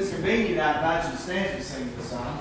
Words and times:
it's 0.00 0.10
convenient, 0.10 0.60
I 0.60 0.76
invite 0.76 1.04
you 1.04 1.10
to 1.12 1.16
stand 1.18 1.56
and 1.56 1.62
sing 1.62 1.92
the 1.96 2.02
song. 2.02 2.38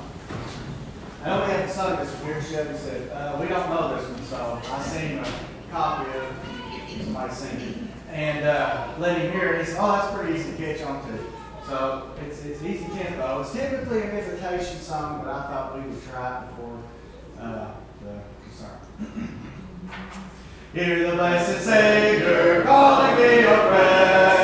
I 1.23 1.27
know 1.27 1.45
we 1.45 1.51
haven't 1.51 1.69
sung 1.69 1.99
this 1.99 2.09
one 2.15 2.25
here. 2.33 2.41
Chevy 2.41 2.77
said, 2.77 3.11
uh, 3.11 3.37
we 3.39 3.47
don't 3.47 3.69
know 3.69 3.97
this 3.97 4.09
one, 4.09 4.23
so 4.23 4.61
I 4.71 4.83
him 4.97 5.23
a 5.23 5.71
copy 5.71 6.17
of. 6.17 6.35
Somebody 7.03 7.33
sing 7.33 7.59
it. 7.59 7.75
And 8.11 8.45
uh, 8.45 8.93
let 8.97 9.19
him 9.19 9.31
hear 9.31 9.53
it. 9.53 9.59
He 9.59 9.71
said, 9.71 9.77
oh, 9.79 9.91
that's 9.91 10.15
pretty 10.15 10.39
easy 10.39 10.51
to 10.51 10.57
catch 10.57 10.81
on 10.83 11.05
to. 11.07 11.19
So 11.67 12.11
it's, 12.25 12.43
it's 12.45 12.63
easy 12.63 12.85
tempo. 12.87 13.41
It's 13.41 13.51
typically 13.51 14.01
an 14.03 14.17
invitation 14.17 14.79
song, 14.79 15.21
but 15.23 15.29
I 15.29 15.41
thought 15.43 15.75
we 15.75 15.81
would 15.89 16.03
try 16.09 16.43
it 16.43 16.49
before 16.49 16.79
uh, 17.39 17.71
the 18.01 18.21
sermon. 18.55 19.39
Hear 20.73 21.11
the 21.11 21.15
blessed 21.15 21.65
Savior 21.65 22.63
calling 22.63 23.15
the 23.17 23.53
oppressed, 23.53 24.38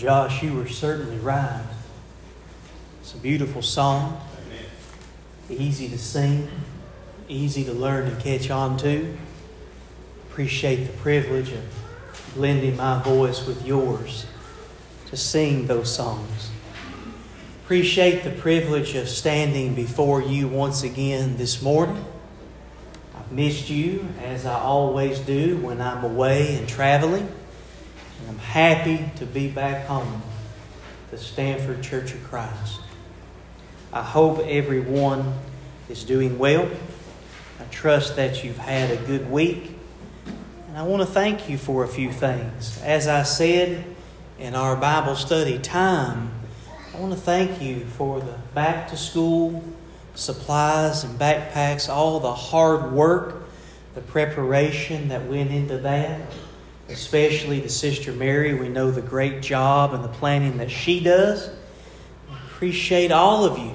Josh, 0.00 0.42
you 0.42 0.54
were 0.54 0.66
certainly 0.66 1.18
right. 1.18 1.62
It's 3.02 3.12
a 3.12 3.18
beautiful 3.18 3.60
song, 3.60 4.18
easy 5.50 5.90
to 5.90 5.98
sing, 5.98 6.48
easy 7.28 7.64
to 7.64 7.74
learn 7.74 8.06
and 8.06 8.18
catch 8.18 8.50
on 8.50 8.78
to. 8.78 9.14
Appreciate 10.30 10.86
the 10.86 10.92
privilege 10.94 11.52
of 11.52 11.62
blending 12.34 12.78
my 12.78 13.02
voice 13.02 13.46
with 13.46 13.66
yours 13.66 14.24
to 15.10 15.18
sing 15.18 15.66
those 15.66 15.94
songs. 15.94 16.48
Appreciate 17.64 18.24
the 18.24 18.30
privilege 18.30 18.94
of 18.94 19.06
standing 19.06 19.74
before 19.74 20.22
you 20.22 20.48
once 20.48 20.82
again 20.82 21.36
this 21.36 21.60
morning. 21.60 22.02
I've 23.14 23.30
missed 23.30 23.68
you 23.68 24.08
as 24.22 24.46
I 24.46 24.58
always 24.60 25.18
do 25.18 25.58
when 25.58 25.78
I'm 25.82 26.02
away 26.02 26.56
and 26.56 26.66
traveling. 26.66 27.30
And 28.20 28.28
I'm 28.28 28.38
happy 28.38 29.10
to 29.16 29.26
be 29.26 29.48
back 29.48 29.86
home, 29.86 30.22
the 31.10 31.18
Stanford 31.18 31.82
Church 31.82 32.12
of 32.12 32.22
Christ. 32.24 32.80
I 33.92 34.02
hope 34.02 34.38
everyone 34.40 35.34
is 35.88 36.04
doing 36.04 36.38
well. 36.38 36.68
I 37.58 37.64
trust 37.70 38.16
that 38.16 38.44
you've 38.44 38.58
had 38.58 38.90
a 38.90 38.96
good 39.04 39.30
week. 39.30 39.76
And 40.68 40.76
I 40.76 40.82
want 40.82 41.02
to 41.02 41.06
thank 41.06 41.48
you 41.48 41.58
for 41.58 41.84
a 41.84 41.88
few 41.88 42.12
things. 42.12 42.80
As 42.82 43.08
I 43.08 43.24
said 43.24 43.84
in 44.38 44.54
our 44.54 44.76
Bible 44.76 45.16
study 45.16 45.58
time, 45.58 46.30
I 46.94 47.00
want 47.00 47.12
to 47.12 47.18
thank 47.18 47.60
you 47.60 47.84
for 47.86 48.20
the 48.20 48.36
back 48.54 48.88
to 48.90 48.96
school 48.96 49.64
supplies 50.14 51.04
and 51.04 51.18
backpacks, 51.18 51.88
all 51.88 52.20
the 52.20 52.34
hard 52.34 52.92
work 52.92 53.40
the 53.94 54.00
the 54.00 54.12
preparation 54.12 55.08
that 55.08 55.26
went 55.26 55.50
into 55.50 55.78
that, 55.78 56.20
especially 56.90 57.60
to 57.60 57.68
Sister 57.68 58.12
Mary. 58.12 58.54
We 58.54 58.68
know 58.68 58.90
the 58.90 59.02
great 59.02 59.42
job 59.42 59.94
and 59.94 60.02
the 60.02 60.08
planning 60.08 60.58
that 60.58 60.70
she 60.70 61.00
does. 61.00 61.50
Appreciate 62.46 63.10
all 63.12 63.44
of 63.44 63.58
you 63.58 63.74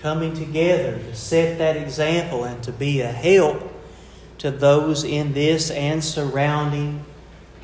coming 0.00 0.34
together 0.34 0.98
to 0.98 1.14
set 1.14 1.58
that 1.58 1.76
example 1.76 2.44
and 2.44 2.62
to 2.64 2.72
be 2.72 3.00
a 3.00 3.10
help 3.10 3.72
to 4.38 4.50
those 4.50 5.04
in 5.04 5.32
this 5.32 5.70
and 5.70 6.02
surrounding 6.02 7.04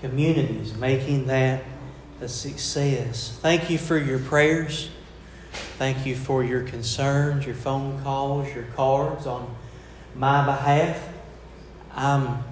communities, 0.01 0.75
making 0.77 1.27
that 1.27 1.65
a 2.21 2.29
success. 2.29 3.37
Thank 3.43 3.69
you 3.69 3.79
for 3.79 3.99
your 3.99 4.21
prayers. 4.21 4.91
Thank 5.79 6.07
you 6.07 6.15
for 6.15 6.45
your 6.45 6.63
concerns, 6.63 7.47
your 7.47 7.55
phone 7.55 8.01
calls, 8.03 8.55
your 8.55 8.65
cards 8.77 9.27
on 9.27 9.55
my 10.15 10.45
behalf. 10.45 11.09
I'm 11.95 12.45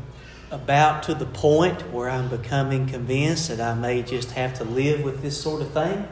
about 0.57 1.03
to 1.05 1.15
the 1.15 1.27
point 1.27 1.93
where 1.93 2.09
I'm 2.09 2.29
becoming 2.29 2.87
convinced 2.87 3.49
that 3.49 3.61
I 3.61 3.75
may 3.75 4.03
just 4.03 4.33
have 4.33 4.55
to 4.55 4.65
live 4.65 5.03
with 5.03 5.23
this 5.23 5.41
sort 5.41 5.61
of 5.61 5.71
thing. 5.71 6.09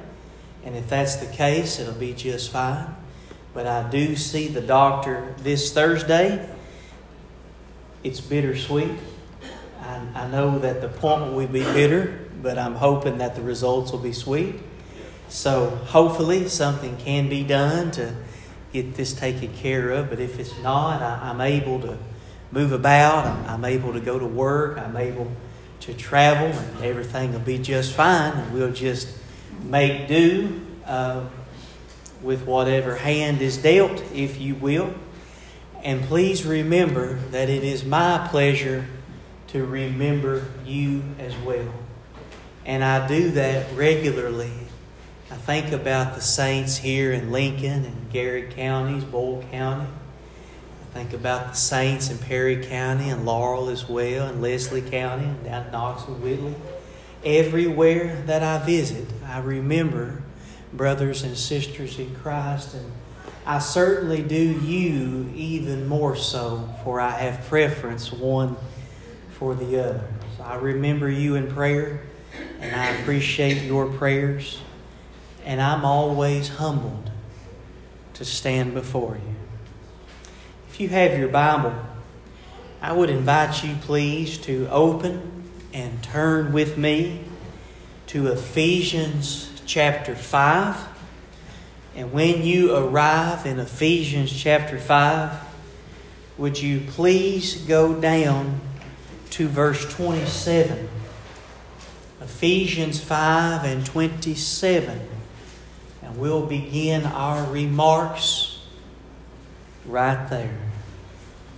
And 0.65 0.77
if 0.77 0.89
that's 0.89 1.17
the 1.17 1.27
case, 1.27 1.81
it'll 1.81 1.95
be 1.95 2.13
just 2.13 2.51
fine. 2.51 2.95
But 3.55 3.67
I 3.67 3.89
do 3.89 4.17
see 4.17 4.49
the 4.49 4.61
doctor 4.61 5.35
this 5.39 5.73
Thursday. 5.73 6.49
It's 8.03 8.21
bittersweet. 8.21 8.99
I, 9.81 10.01
I 10.15 10.29
know 10.29 10.59
that 10.59 10.81
the 10.81 10.89
appointment 10.89 11.35
will 11.35 11.47
be 11.47 11.65
bitter, 11.65 12.27
but 12.43 12.59
I'm 12.59 12.75
hoping 12.75 13.19
that 13.19 13.35
the 13.37 13.43
results 13.43 13.93
will 13.93 13.99
be 13.99 14.13
sweet. 14.13 14.57
So 15.29 15.71
hopefully 15.71 16.49
something 16.49 16.97
can 16.99 17.29
be 17.29 17.45
done 17.45 17.91
to 17.93 18.15
get 18.73 18.95
this 18.95 19.15
taken 19.15 19.55
care 19.55 19.91
of. 19.91 20.11
But 20.11 20.21
if 20.21 20.39
it's 20.39 20.59
not, 20.59 21.01
I, 21.01 21.31
am 21.31 21.41
able 21.41 21.81
to 21.81 21.99
move 22.53 22.73
about. 22.73 23.27
I'm, 23.27 23.47
I'm, 23.47 23.65
able 23.65 23.93
to 23.93 24.01
go 24.01 24.19
to 24.19 24.27
work. 24.27 24.79
I'm 24.79 24.97
able 24.97 25.31
to 25.81 25.95
travel, 25.95 26.47
and 26.47 26.85
everything 26.85 27.33
will 27.33 27.41
be 27.41 27.59
just 27.59 27.93
fine. 27.93 28.33
And 28.33 28.55
we'll 28.55 28.73
just 28.73 29.09
make 29.63 30.09
do 30.09 30.61
uh, 30.87 31.25
with 32.23 32.47
whatever 32.47 32.97
hand 32.97 33.41
is 33.43 33.59
dealt, 33.59 34.03
if 34.13 34.41
you 34.41 34.55
will. 34.55 34.95
And 35.83 36.03
please 36.03 36.47
remember 36.47 37.17
that 37.31 37.51
it 37.51 37.63
is 37.63 37.85
my 37.85 38.27
pleasure 38.31 38.87
to 39.49 39.65
remember 39.65 40.47
you 40.65 41.03
as 41.19 41.37
well. 41.39 41.73
And 42.65 42.83
I 42.83 43.07
do 43.07 43.33
that 43.33 43.73
regularly. 43.77 44.53
I 45.31 45.37
think 45.37 45.73
about 45.73 46.15
the 46.15 46.23
saints 46.23 46.77
here 46.77 47.13
in 47.13 47.31
Lincoln 47.31 47.85
and 47.85 48.11
Garrard 48.11 48.51
counties, 48.53 49.05
Boyle 49.05 49.45
County. 49.51 49.87
Think 50.95 51.13
about 51.13 51.49
the 51.49 51.55
saints 51.55 52.09
in 52.09 52.19
Perry 52.19 52.65
County 52.65 53.11
and 53.11 53.27
Laurel 53.27 53.69
as 53.69 53.89
well, 53.89 54.29
and 54.29 54.41
Leslie 54.41 54.81
County 54.81 55.25
and 55.25 55.45
down 55.45 55.73
Knoxville, 55.73 56.15
Whitley. 56.15 56.55
Everywhere 57.25 58.23
that 58.27 58.45
I 58.45 58.65
visit, 58.65 59.09
I 59.27 59.41
remember 59.41 60.23
brothers 60.73 61.25
and 61.25 61.37
sisters 61.37 61.99
in 61.99 62.15
Christ, 62.15 62.75
and 62.75 62.93
I 63.45 63.59
certainly 63.59 64.23
do 64.23 64.37
you 64.37 65.33
even 65.35 65.89
more 65.89 66.15
so, 66.15 66.73
for 66.85 67.01
I 67.01 67.11
have 67.11 67.45
preference 67.47 68.13
one 68.13 68.57
for 69.33 69.57
the 69.57 69.85
other. 69.85 70.09
So 70.37 70.45
I 70.45 70.55
remember 70.55 71.11
you 71.11 71.35
in 71.35 71.53
prayer, 71.53 72.03
and 72.61 72.73
I 72.73 72.91
appreciate 72.91 73.63
your 73.63 73.87
prayers, 73.87 74.61
and 75.45 75.61
I'm 75.61 75.85
always 75.85 76.51
humbled 76.51 77.11
to 78.13 78.25
stand 78.25 78.75
before 78.75 79.17
you. 79.17 79.34
If 80.75 80.81
you 80.81 80.89
have 80.89 81.17
your 81.17 81.29
Bible, 81.29 81.73
I 82.83 82.93
would 82.93 83.09
invite 83.09 83.63
you, 83.63 83.77
please, 83.83 84.37
to 84.39 84.69
open 84.73 85.45
and 85.73 86.03
turn 86.03 86.53
with 86.53 86.77
me 86.77 87.21
to 88.09 88.27
Ephesians 88.27 89.63
chapter 89.67 90.17
5. 90.17 90.77
And 91.95 92.13
when 92.13 92.43
you 92.43 92.75
arrive 92.75 93.47
in 93.47 93.61
Ephesians 93.61 94.33
chapter 94.37 94.77
5, 94.77 95.39
would 96.39 96.61
you 96.61 96.81
please 96.89 97.55
go 97.55 97.95
down 97.95 98.61
to 99.31 99.47
verse 99.47 99.89
27? 99.95 100.89
Ephesians 102.21 103.01
5 103.01 103.63
and 103.63 103.87
27. 103.87 105.09
And 106.03 106.19
we'll 106.19 106.47
begin 106.47 107.07
our 107.07 107.49
remarks 107.49 108.54
right 109.87 110.29
there. 110.29 110.57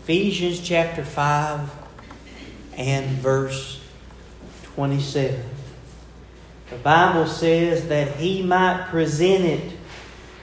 Ephesians 0.02 0.60
chapter 0.60 1.04
5 1.04 1.70
and 2.76 3.06
verse 3.18 3.80
27. 4.62 5.40
The 6.70 6.76
Bible 6.76 7.26
says 7.26 7.88
that 7.88 8.16
he 8.16 8.42
might 8.42 8.88
present 8.88 9.44
it 9.44 9.72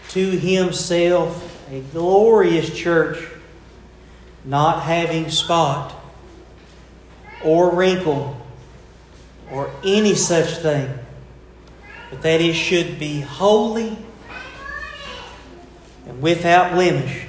to 0.09 0.31
himself 0.31 1.49
a 1.71 1.81
glorious 1.91 2.75
church, 2.75 3.17
not 4.45 4.83
having 4.83 5.29
spot 5.29 5.93
or 7.43 7.75
wrinkle 7.75 8.37
or 9.51 9.69
any 9.83 10.15
such 10.15 10.57
thing, 10.57 10.89
but 12.09 12.21
that 12.21 12.41
it 12.41 12.53
should 12.53 12.97
be 12.99 13.21
holy 13.21 13.97
and 16.07 16.21
without 16.21 16.73
blemish. 16.73 17.27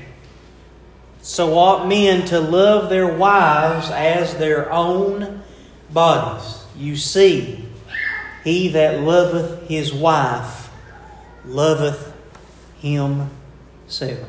So 1.25 1.57
ought 1.57 1.89
men 1.89 2.27
to 2.27 2.39
love 2.39 2.91
their 2.91 3.07
wives 3.07 3.91
as 3.91 4.35
their 4.35 4.71
own 4.71 5.43
bodies. 5.91 6.63
You 6.77 6.97
see, 6.97 7.65
he 8.45 8.69
that 8.69 9.01
loveth 9.01 9.67
his 9.67 9.91
wife 9.91 10.69
loveth 11.47 12.13
himself. 12.79 14.29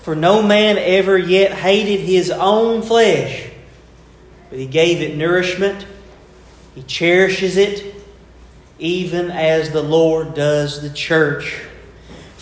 For 0.00 0.14
no 0.14 0.40
man 0.40 0.78
ever 0.78 1.18
yet 1.18 1.52
hated 1.52 2.00
his 2.00 2.30
own 2.30 2.80
flesh, 2.80 3.46
but 4.48 4.58
he 4.58 4.66
gave 4.66 5.02
it 5.02 5.18
nourishment, 5.18 5.86
he 6.74 6.82
cherishes 6.84 7.58
it, 7.58 7.94
even 8.78 9.30
as 9.30 9.70
the 9.70 9.82
Lord 9.82 10.32
does 10.32 10.80
the 10.80 10.88
church. 10.88 11.60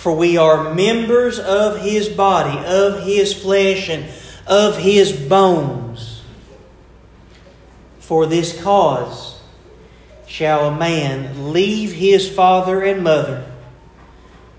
For 0.02 0.12
we 0.12 0.37
are 0.37 0.75
members 0.75 1.38
of 1.38 1.78
his 1.78 2.08
body, 2.08 2.59
of 2.66 3.04
his 3.04 3.32
flesh, 3.32 3.88
and 3.88 4.04
of 4.49 4.76
his 4.76 5.12
bones. 5.12 6.23
For 8.00 8.26
this 8.26 8.61
cause, 8.64 9.40
shall 10.26 10.66
a 10.66 10.76
man 10.76 11.52
leave 11.52 11.92
his 11.92 12.28
father 12.28 12.82
and 12.82 13.04
mother, 13.04 13.47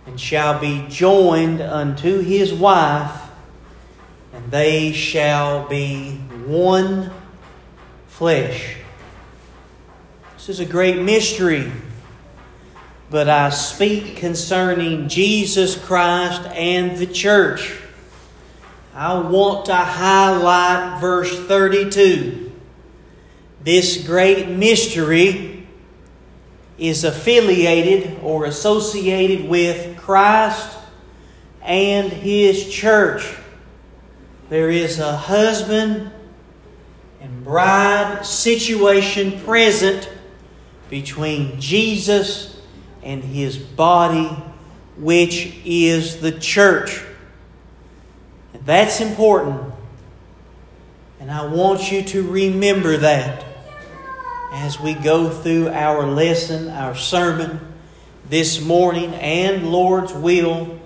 and 0.05 0.17
shall 0.17 0.61
be 0.61 0.85
joined 0.87 1.59
unto 1.59 2.21
his 2.21 2.53
wife, 2.53 3.23
and 4.31 4.49
they 4.49 4.93
shall 4.93 5.67
be 5.67 6.11
one 6.45 7.11
flesh. 8.07 8.77
This 10.37 10.47
is 10.47 10.61
a 10.61 10.65
great 10.65 11.01
mystery, 11.01 11.69
but 13.13 13.29
I 13.29 13.51
speak 13.51 14.17
concerning 14.17 15.07
Jesus 15.07 15.75
Christ 15.75 16.41
and 16.47 16.97
the 16.97 17.05
church. 17.05 17.79
I 18.95 19.19
want 19.19 19.67
to 19.67 19.75
highlight 19.75 20.99
verse 20.99 21.31
32. 21.45 22.51
This 23.63 24.03
great 24.03 24.49
mystery 24.49 25.67
is 26.79 27.03
affiliated 27.03 28.17
or 28.23 28.45
associated 28.45 29.47
with 29.47 29.95
Christ 29.95 30.75
and 31.61 32.11
His 32.11 32.67
church. 32.67 33.31
There 34.49 34.71
is 34.71 34.97
a 34.97 35.15
husband 35.15 36.11
and 37.21 37.43
bride 37.43 38.25
situation 38.25 39.39
present 39.41 40.09
between 40.89 41.61
Jesus 41.61 42.52
and 43.03 43.23
His 43.23 43.57
body, 43.57 44.29
which 44.97 45.55
is 45.65 46.21
the 46.21 46.31
church. 46.31 47.03
And 48.53 48.65
that's 48.65 49.01
important. 49.01 49.73
And 51.19 51.31
I 51.31 51.45
want 51.45 51.91
you 51.91 52.03
to 52.03 52.29
remember 52.29 52.97
that 52.97 53.45
as 54.53 54.79
we 54.79 54.93
go 54.93 55.29
through 55.29 55.69
our 55.69 56.05
lesson, 56.05 56.69
our 56.69 56.95
sermon 56.95 57.59
this 58.29 58.61
morning, 58.61 59.13
and 59.15 59.71
Lord's 59.71 60.13
will 60.13 60.79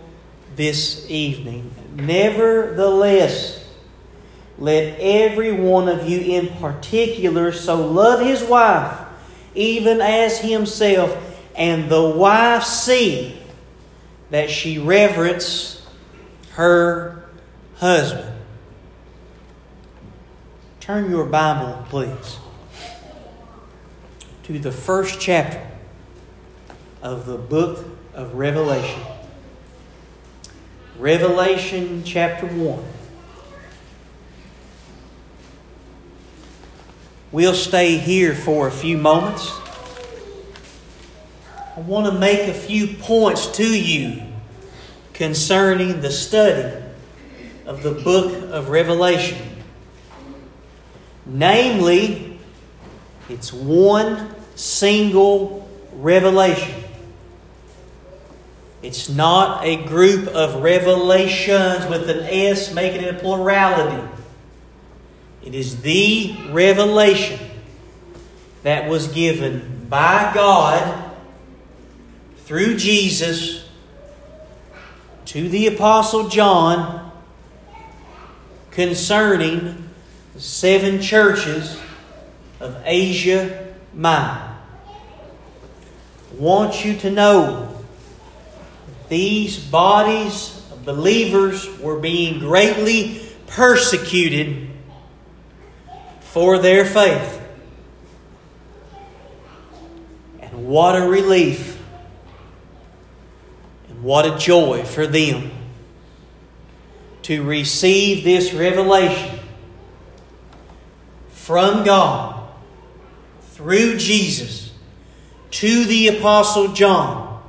this 0.55 1.05
evening. 1.09 1.73
Nevertheless, 1.95 3.65
let 4.57 4.99
every 4.99 5.51
one 5.51 5.89
of 5.89 6.09
you 6.09 6.19
in 6.19 6.47
particular 6.59 7.51
so 7.51 7.85
love 7.85 8.21
his 8.21 8.43
wife, 8.43 8.99
even 9.53 10.01
as 10.01 10.39
himself, 10.39 11.26
and 11.57 11.89
the 11.89 12.07
wife 12.07 12.63
see 12.63 13.41
that 14.29 14.49
she 14.49 14.77
reverence 14.77 15.85
her 16.51 17.27
husband. 17.77 18.33
Turn 20.79 21.09
your 21.09 21.25
Bible, 21.25 21.83
please, 21.89 22.37
to 24.43 24.59
the 24.59 24.71
first 24.71 25.19
chapter 25.19 25.67
of 27.01 27.25
the 27.25 27.37
book 27.37 27.85
of 28.13 28.35
Revelation. 28.35 29.01
Revelation 30.99 32.03
chapter 32.05 32.45
1. 32.45 32.83
We'll 37.31 37.53
stay 37.53 37.97
here 37.97 38.33
for 38.33 38.67
a 38.67 38.71
few 38.71 38.97
moments. 38.97 39.51
I 41.77 41.81
want 41.81 42.07
to 42.07 42.11
make 42.11 42.49
a 42.49 42.55
few 42.55 42.87
points 42.87 43.45
to 43.57 43.79
you 43.79 44.23
concerning 45.13 46.01
the 46.01 46.09
study 46.09 46.75
of 47.67 47.83
the 47.83 47.91
book 47.91 48.49
of 48.51 48.69
Revelation. 48.69 49.37
Namely, 51.27 52.39
it's 53.29 53.53
one 53.53 54.33
single 54.55 55.69
revelation. 55.93 56.83
It's 58.81 59.07
not 59.07 59.63
a 59.63 59.85
group 59.85 60.29
of 60.29 60.63
revelations 60.63 61.85
with 61.85 62.09
an 62.09 62.23
S 62.23 62.73
making 62.73 63.03
it 63.03 63.17
a 63.17 63.19
plurality. 63.19 64.03
It 65.43 65.53
is 65.53 65.83
the 65.83 66.37
revelation 66.49 67.39
that 68.63 68.89
was 68.89 69.09
given 69.09 69.85
by 69.87 70.31
God 70.33 71.06
through 72.47 72.77
Jesus 72.77 73.67
to 75.25 75.49
the 75.49 75.67
Apostle 75.67 76.29
John 76.29 77.11
concerning 78.71 79.89
the 80.33 80.39
seven 80.39 81.01
churches 81.01 81.77
of 82.61 82.81
Asia 82.85 83.75
Minor. 83.93 84.55
Want 86.37 86.85
you 86.85 86.95
to 86.99 87.11
know 87.11 87.83
these 89.09 89.59
bodies 89.59 90.65
of 90.71 90.85
believers 90.85 91.67
were 91.79 91.99
being 91.99 92.39
greatly 92.39 93.27
persecuted 93.47 94.69
for 96.21 96.59
their 96.59 96.85
faith. 96.85 97.41
And 100.39 100.65
what 100.65 100.95
a 100.95 101.05
relief 101.05 101.76
what 104.01 104.25
a 104.25 104.37
joy 104.37 104.83
for 104.83 105.07
them 105.07 105.51
to 107.23 107.43
receive 107.43 108.23
this 108.23 108.53
revelation 108.53 109.39
from 111.29 111.83
God 111.83 112.49
through 113.51 113.97
Jesus 113.97 114.71
to 115.51 115.85
the 115.85 116.09
Apostle 116.09 116.69
John. 116.69 117.43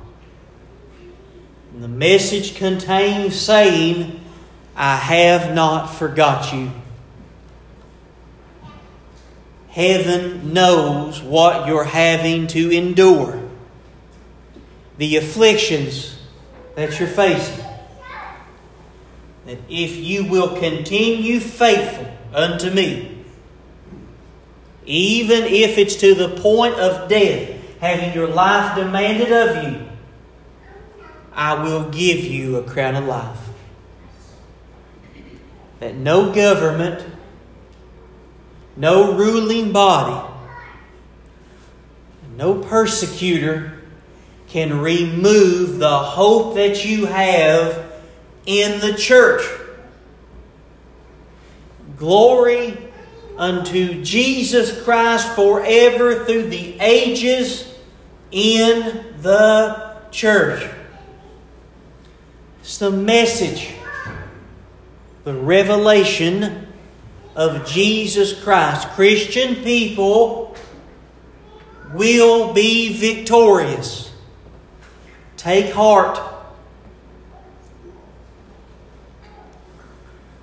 And 1.73 1.83
the 1.83 1.87
message 1.87 2.55
contains 2.55 3.39
saying, 3.39 4.19
I 4.75 4.95
have 4.95 5.53
not 5.53 5.87
forgot 5.87 6.51
you. 6.51 6.71
Heaven 9.69 10.51
knows 10.51 11.21
what 11.21 11.67
you're 11.67 11.83
having 11.83 12.47
to 12.47 12.71
endure, 12.71 13.41
the 14.97 15.15
afflictions 15.15 16.18
that 16.79 16.97
you're 16.97 17.09
facing. 17.09 17.65
That 19.45 19.57
if 19.67 19.97
you 19.97 20.25
will 20.25 20.57
continue 20.57 21.41
faithful 21.41 22.07
unto 22.33 22.69
me, 22.69 23.25
even 24.85 25.43
if 25.43 25.77
it's 25.77 25.97
to 25.97 26.15
the 26.15 26.29
point 26.41 26.75
of 26.75 27.09
death, 27.09 27.49
having 27.81 28.13
your 28.13 28.27
life 28.27 28.77
demanded 28.77 29.29
of 29.29 29.63
you, 29.63 29.89
I 31.33 31.61
will 31.61 31.89
give 31.89 32.23
you 32.23 32.55
a 32.55 32.63
crown 32.63 32.95
of 32.95 33.05
life. 33.05 33.49
That 35.81 35.95
no 35.95 36.31
government, 36.31 37.05
no 38.77 39.17
ruling 39.17 39.73
body, 39.73 40.33
no 42.37 42.55
persecutor 42.55 43.78
can 44.49 44.81
remove 44.81 45.77
the 45.77 45.97
hope 45.99 46.55
that 46.55 46.83
you 46.83 47.05
have 47.05 47.91
in 48.45 48.79
the 48.79 48.93
church. 48.93 49.43
Glory 51.97 52.77
unto 53.37 54.03
Jesus 54.03 54.83
Christ 54.83 55.33
forever 55.35 56.25
through 56.25 56.49
the 56.49 56.79
ages 56.79 57.73
in 58.31 59.05
the 59.21 59.95
church. 60.11 60.69
It's 62.61 62.77
the 62.77 62.91
message, 62.91 63.71
the 65.23 65.33
revelation 65.33 66.67
of 67.35 67.67
Jesus 67.67 68.43
Christ. 68.43 68.89
Christian 68.89 69.55
people 69.63 70.55
will 71.93 72.53
be 72.53 72.97
victorious. 72.97 74.08
Take 75.39 75.71
heart 75.71 76.19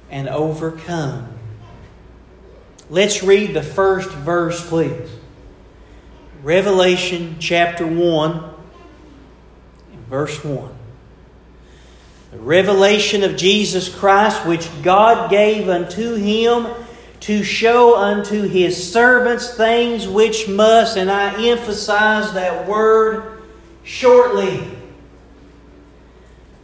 and 0.08 0.26
overcome. 0.26 1.28
Let's 2.88 3.22
read 3.22 3.52
the 3.52 3.62
first 3.62 4.08
verse, 4.08 4.66
please. 4.66 5.10
Revelation 6.42 7.36
chapter 7.38 7.86
1, 7.86 8.42
verse 10.08 10.42
1. 10.42 10.74
The 12.30 12.38
revelation 12.38 13.22
of 13.22 13.36
Jesus 13.36 13.94
Christ, 13.94 14.46
which 14.46 14.66
God 14.82 15.28
gave 15.30 15.68
unto 15.68 16.14
him 16.14 16.68
to 17.20 17.44
show 17.44 17.98
unto 17.98 18.48
his 18.48 18.90
servants 18.90 19.54
things 19.54 20.08
which 20.08 20.48
must, 20.48 20.96
and 20.96 21.10
I 21.10 21.48
emphasize 21.48 22.32
that 22.32 22.66
word 22.66 23.42
shortly, 23.82 24.72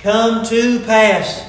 come 0.02 0.44
to 0.46 0.80
pass. 0.80 1.48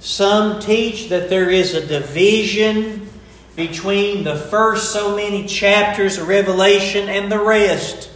Some 0.00 0.58
teach 0.60 1.10
that 1.10 1.28
there 1.28 1.50
is 1.50 1.74
a 1.74 1.86
division 1.86 3.10
between 3.54 4.24
the 4.24 4.36
first 4.36 4.92
so 4.92 5.16
many 5.16 5.46
chapters 5.46 6.16
of 6.16 6.28
Revelation 6.28 7.08
and 7.08 7.30
the 7.30 7.38
rest. 7.38 8.10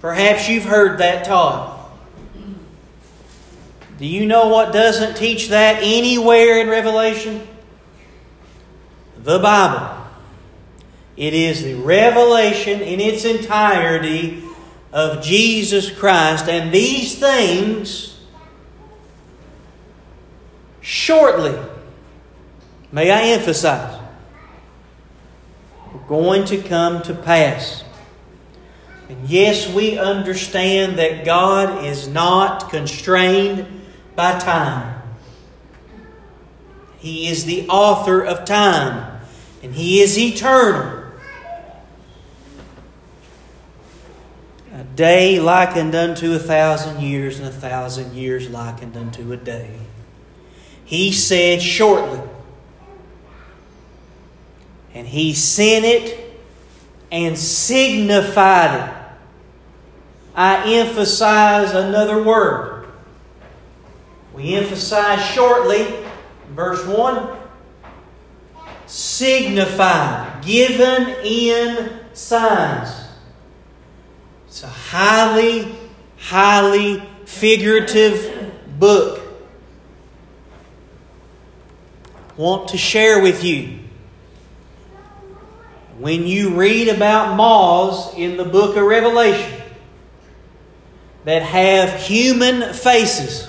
Perhaps 0.00 0.48
you've 0.48 0.64
heard 0.64 0.98
that 0.98 1.24
taught. 1.24 1.90
Do 3.98 4.06
you 4.06 4.26
know 4.26 4.48
what 4.48 4.72
doesn't 4.72 5.16
teach 5.16 5.48
that 5.48 5.78
anywhere 5.80 6.60
in 6.60 6.68
Revelation? 6.68 7.46
The 9.16 9.38
Bible. 9.38 9.96
It 11.16 11.34
is 11.34 11.62
the 11.62 11.74
revelation 11.74 12.80
in 12.80 12.98
its 12.98 13.24
entirety 13.24 14.42
of 14.92 15.22
Jesus 15.22 15.90
Christ. 15.90 16.48
And 16.48 16.72
these 16.72 17.18
things, 17.18 18.20
shortly, 20.80 21.58
may 22.90 23.10
I 23.10 23.22
emphasize, 23.34 23.98
are 25.92 26.08
going 26.08 26.44
to 26.46 26.58
come 26.58 27.02
to 27.02 27.14
pass. 27.14 27.84
And 29.08 29.28
yes, 29.28 29.72
we 29.72 29.98
understand 29.98 30.98
that 30.98 31.24
God 31.24 31.84
is 31.84 32.08
not 32.08 32.70
constrained 32.70 33.66
by 34.16 34.38
time. 34.38 35.02
He 36.98 37.28
is 37.28 37.44
the 37.44 37.68
author 37.68 38.24
of 38.24 38.44
time, 38.44 39.20
and 39.62 39.74
He 39.74 40.00
is 40.00 40.16
eternal. 40.16 41.01
Day 44.94 45.40
likened 45.40 45.94
unto 45.94 46.34
a 46.34 46.38
thousand 46.38 47.00
years, 47.00 47.38
and 47.38 47.48
a 47.48 47.52
thousand 47.52 48.14
years 48.14 48.48
likened 48.48 48.96
unto 48.96 49.32
a 49.32 49.36
day. 49.36 49.78
He 50.84 51.12
said 51.12 51.62
shortly, 51.62 52.20
and 54.94 55.06
He 55.06 55.32
sent 55.34 55.84
it 55.84 56.40
and 57.10 57.38
signified 57.38 58.88
it. 58.88 58.96
I 60.34 60.74
emphasize 60.74 61.74
another 61.74 62.22
word. 62.22 62.86
We 64.34 64.54
emphasize 64.54 65.24
shortly, 65.26 65.86
verse 66.50 66.86
1 66.86 67.38
signified, 68.86 70.44
given 70.44 71.16
in 71.24 72.00
signs. 72.12 73.01
It's 74.52 74.64
a 74.64 74.68
highly, 74.68 75.74
highly 76.18 77.02
figurative 77.24 78.52
book. 78.78 79.22
want 82.36 82.68
to 82.68 82.76
share 82.76 83.22
with 83.22 83.42
you. 83.42 83.78
When 85.98 86.26
you 86.26 86.50
read 86.50 86.88
about 86.88 87.34
moths 87.34 88.14
in 88.14 88.36
the 88.36 88.44
book 88.44 88.76
of 88.76 88.82
Revelation 88.82 89.58
that 91.24 91.40
have 91.40 91.98
human 91.98 92.74
faces 92.74 93.48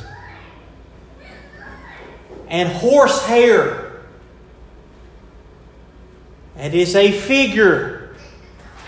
and 2.47 2.69
horse 2.69 3.25
hair, 3.25 4.05
that 6.55 6.73
is 6.73 6.95
a 6.95 7.11
figure 7.11 7.92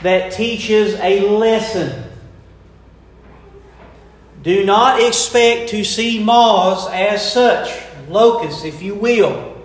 that 0.02 0.32
teaches 0.32 0.94
a 0.96 1.22
lesson. 1.22 2.04
Do 4.44 4.64
not 4.64 5.02
expect 5.02 5.70
to 5.70 5.84
see 5.84 6.24
moths 6.24 6.88
as 6.92 7.34
such, 7.34 7.70
locusts, 8.08 8.64
if 8.64 8.82
you 8.82 8.94
will, 8.94 9.64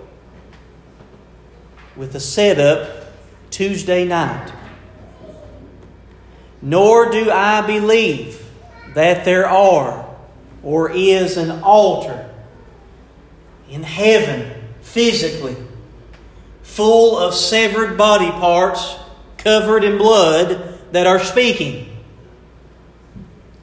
with 1.95 2.15
a 2.15 2.19
setup 2.19 3.11
Tuesday 3.51 4.05
night. 4.05 4.51
Nor 6.61 7.11
do 7.11 7.29
I 7.29 7.61
believe 7.65 8.43
that 8.95 9.25
there 9.25 9.47
are 9.47 10.15
or 10.63 10.91
is 10.91 11.37
an 11.37 11.61
altar 11.63 12.29
in 13.69 13.83
heaven 13.83 14.51
physically 14.81 15.55
full 16.61 17.17
of 17.17 17.33
severed 17.33 17.97
body 17.97 18.29
parts 18.31 18.95
covered 19.43 19.83
in 19.83 19.97
blood 19.97 20.79
that 20.91 21.07
are 21.07 21.19
speaking. 21.19 21.97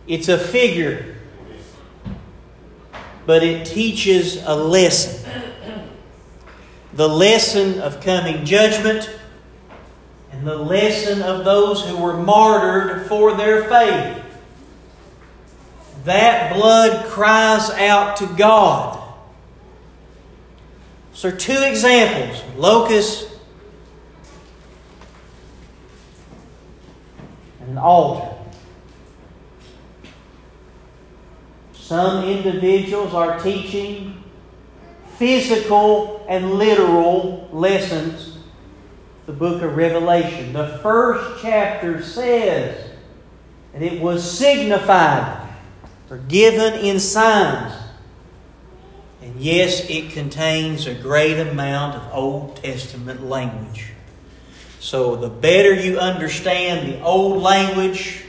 It's 0.06 0.28
a 0.28 0.38
figure, 0.38 1.16
but 3.26 3.42
it 3.42 3.66
teaches 3.66 4.42
a 4.44 4.54
lesson. 4.54 5.30
The 6.94 7.08
lesson 7.08 7.80
of 7.80 8.00
coming 8.00 8.44
judgment 8.44 9.08
and 10.32 10.46
the 10.46 10.56
lesson 10.56 11.22
of 11.22 11.44
those 11.44 11.84
who 11.84 11.96
were 11.96 12.16
martyred 12.16 13.06
for 13.06 13.34
their 13.34 13.64
faith. 13.64 14.24
That 16.04 16.54
blood 16.54 17.06
cries 17.06 17.70
out 17.70 18.16
to 18.18 18.26
God. 18.26 19.04
So, 21.12 21.30
two 21.30 21.60
examples 21.64 22.42
locust 22.56 23.37
an 27.68 27.78
altar. 27.78 28.34
Some 31.72 32.24
individuals 32.24 33.14
are 33.14 33.38
teaching 33.40 34.22
physical 35.16 36.24
and 36.28 36.54
literal 36.54 37.48
lessons 37.52 38.38
the 39.26 39.32
book 39.34 39.62
of 39.62 39.76
Revelation. 39.76 40.54
The 40.54 40.78
first 40.82 41.42
chapter 41.42 42.02
says 42.02 42.90
that 43.74 43.82
it 43.82 44.00
was 44.00 44.38
signified 44.38 45.46
or 46.08 46.16
given 46.16 46.74
in 46.74 46.98
signs. 46.98 47.74
And 49.20 49.38
yes, 49.38 49.88
it 49.90 50.12
contains 50.12 50.86
a 50.86 50.94
great 50.94 51.38
amount 51.38 51.96
of 51.96 52.14
Old 52.14 52.56
Testament 52.56 53.24
language. 53.24 53.92
So 54.80 55.16
the 55.16 55.28
better 55.28 55.74
you 55.74 55.98
understand 55.98 56.88
the 56.88 57.02
old 57.02 57.42
language, 57.42 58.22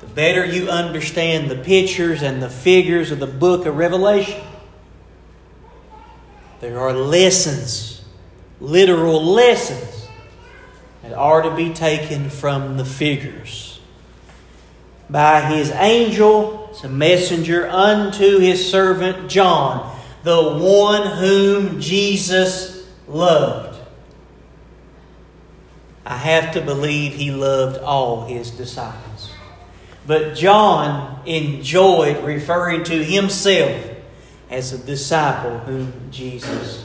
the 0.00 0.06
better 0.06 0.44
you 0.44 0.68
understand 0.68 1.50
the 1.50 1.56
pictures 1.56 2.22
and 2.22 2.42
the 2.42 2.50
figures 2.50 3.10
of 3.10 3.18
the 3.18 3.26
book 3.26 3.66
of 3.66 3.76
Revelation. 3.76 4.42
There 6.60 6.78
are 6.78 6.92
lessons, 6.92 8.04
literal 8.60 9.24
lessons 9.24 10.08
that 11.02 11.14
are 11.14 11.42
to 11.42 11.54
be 11.56 11.72
taken 11.72 12.28
from 12.28 12.76
the 12.76 12.84
figures. 12.84 13.80
By 15.08 15.40
his 15.40 15.70
angel, 15.70 16.68
as 16.70 16.84
a 16.84 16.88
messenger 16.88 17.66
unto 17.68 18.38
his 18.38 18.70
servant 18.70 19.30
John, 19.30 19.98
the 20.22 20.58
one 20.58 21.16
whom 21.16 21.80
Jesus 21.80 22.86
loved. 23.08 23.69
I 26.10 26.16
have 26.16 26.54
to 26.54 26.60
believe 26.60 27.14
he 27.14 27.30
loved 27.30 27.78
all 27.78 28.24
his 28.24 28.50
disciples. 28.50 29.30
But 30.08 30.34
John 30.34 31.22
enjoyed 31.24 32.24
referring 32.24 32.82
to 32.84 33.04
himself 33.04 33.86
as 34.50 34.72
a 34.72 34.78
disciple 34.78 35.58
whom 35.60 35.92
Jesus 36.10 36.84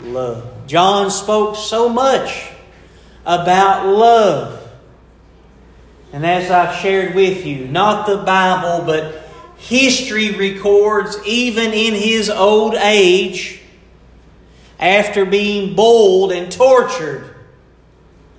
loved. 0.00 0.68
John 0.68 1.12
spoke 1.12 1.54
so 1.54 1.88
much 1.88 2.50
about 3.24 3.86
love. 3.86 4.68
And 6.12 6.26
as 6.26 6.50
I've 6.50 6.74
shared 6.80 7.14
with 7.14 7.46
you, 7.46 7.68
not 7.68 8.08
the 8.08 8.16
Bible, 8.16 8.84
but 8.84 9.22
history 9.56 10.32
records, 10.32 11.16
even 11.24 11.72
in 11.72 11.94
his 11.94 12.28
old 12.28 12.74
age, 12.74 13.60
after 14.80 15.24
being 15.24 15.76
boiled 15.76 16.32
and 16.32 16.50
tortured, 16.50 17.33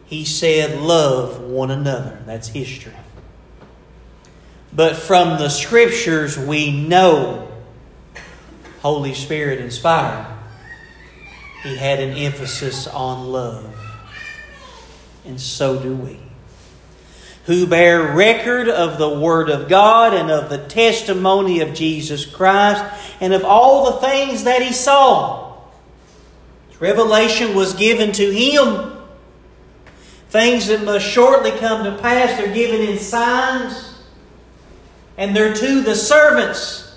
he 0.05 0.25
said, 0.25 0.81
Love 0.81 1.41
one 1.41 1.71
another. 1.71 2.21
That's 2.25 2.47
history. 2.47 2.93
But 4.73 4.95
from 4.95 5.39
the 5.39 5.49
scriptures, 5.49 6.37
we 6.37 6.71
know, 6.71 7.49
Holy 8.81 9.13
Spirit 9.13 9.59
inspired, 9.59 10.27
he 11.63 11.77
had 11.77 11.99
an 11.99 12.17
emphasis 12.17 12.87
on 12.87 13.31
love 13.31 13.75
and 15.25 15.41
so 15.41 15.81
do 15.81 15.95
we. 15.95 16.19
Who 17.45 17.67
bear 17.67 18.15
record 18.15 18.69
of 18.69 18.97
the 18.97 19.09
Word 19.09 19.49
of 19.49 19.67
God 19.69 20.13
and 20.13 20.31
of 20.31 20.49
the 20.49 20.65
testimony 20.67 21.59
of 21.59 21.73
Jesus 21.73 22.25
Christ 22.25 22.83
and 23.19 23.33
of 23.33 23.43
all 23.43 23.91
the 23.91 24.07
things 24.07 24.45
that 24.45 24.61
he 24.61 24.73
saw. 24.73 25.57
Revelation 26.79 27.55
was 27.55 27.73
given 27.73 28.11
to 28.13 28.31
him. 28.31 28.94
Things 30.35 30.67
that 30.67 30.83
must 30.83 31.07
shortly 31.07 31.51
come 31.51 31.85
to 31.85 31.97
pass, 32.01 32.37
they're 32.37 32.53
given 32.53 32.81
in 32.81 32.99
signs, 32.99 33.97
and 35.17 35.33
they're 35.33 35.53
to 35.53 35.81
the 35.81 35.95
servants. 35.95 36.93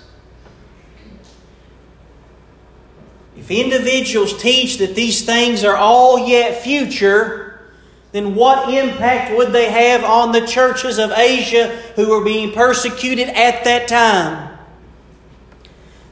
If 3.37 3.49
individuals 3.49 4.37
teach 4.41 4.79
that 4.79 4.93
these 4.93 5.25
things 5.25 5.63
are 5.63 5.77
all 5.77 6.27
yet 6.27 6.61
future, 6.61 7.71
then 8.11 8.35
what 8.35 8.73
impact 8.73 9.37
would 9.37 9.53
they 9.53 9.71
have 9.71 10.03
on 10.03 10.33
the 10.33 10.45
churches 10.45 10.99
of 10.99 11.11
Asia 11.11 11.67
who 11.95 12.09
were 12.09 12.25
being 12.25 12.51
persecuted 12.51 13.29
at 13.29 13.63
that 13.63 13.87
time? 13.87 14.59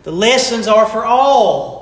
The 0.03 0.13
lessons 0.13 0.69
are 0.69 0.85
for 0.85 1.03
all. 1.03 1.76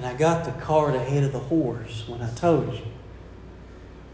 And 0.00 0.08
I 0.08 0.14
got 0.14 0.46
the 0.46 0.52
cart 0.52 0.94
ahead 0.94 1.24
of 1.24 1.32
the 1.32 1.40
horse 1.40 2.08
when 2.08 2.22
I 2.22 2.30
told 2.30 2.72
you 2.72 2.86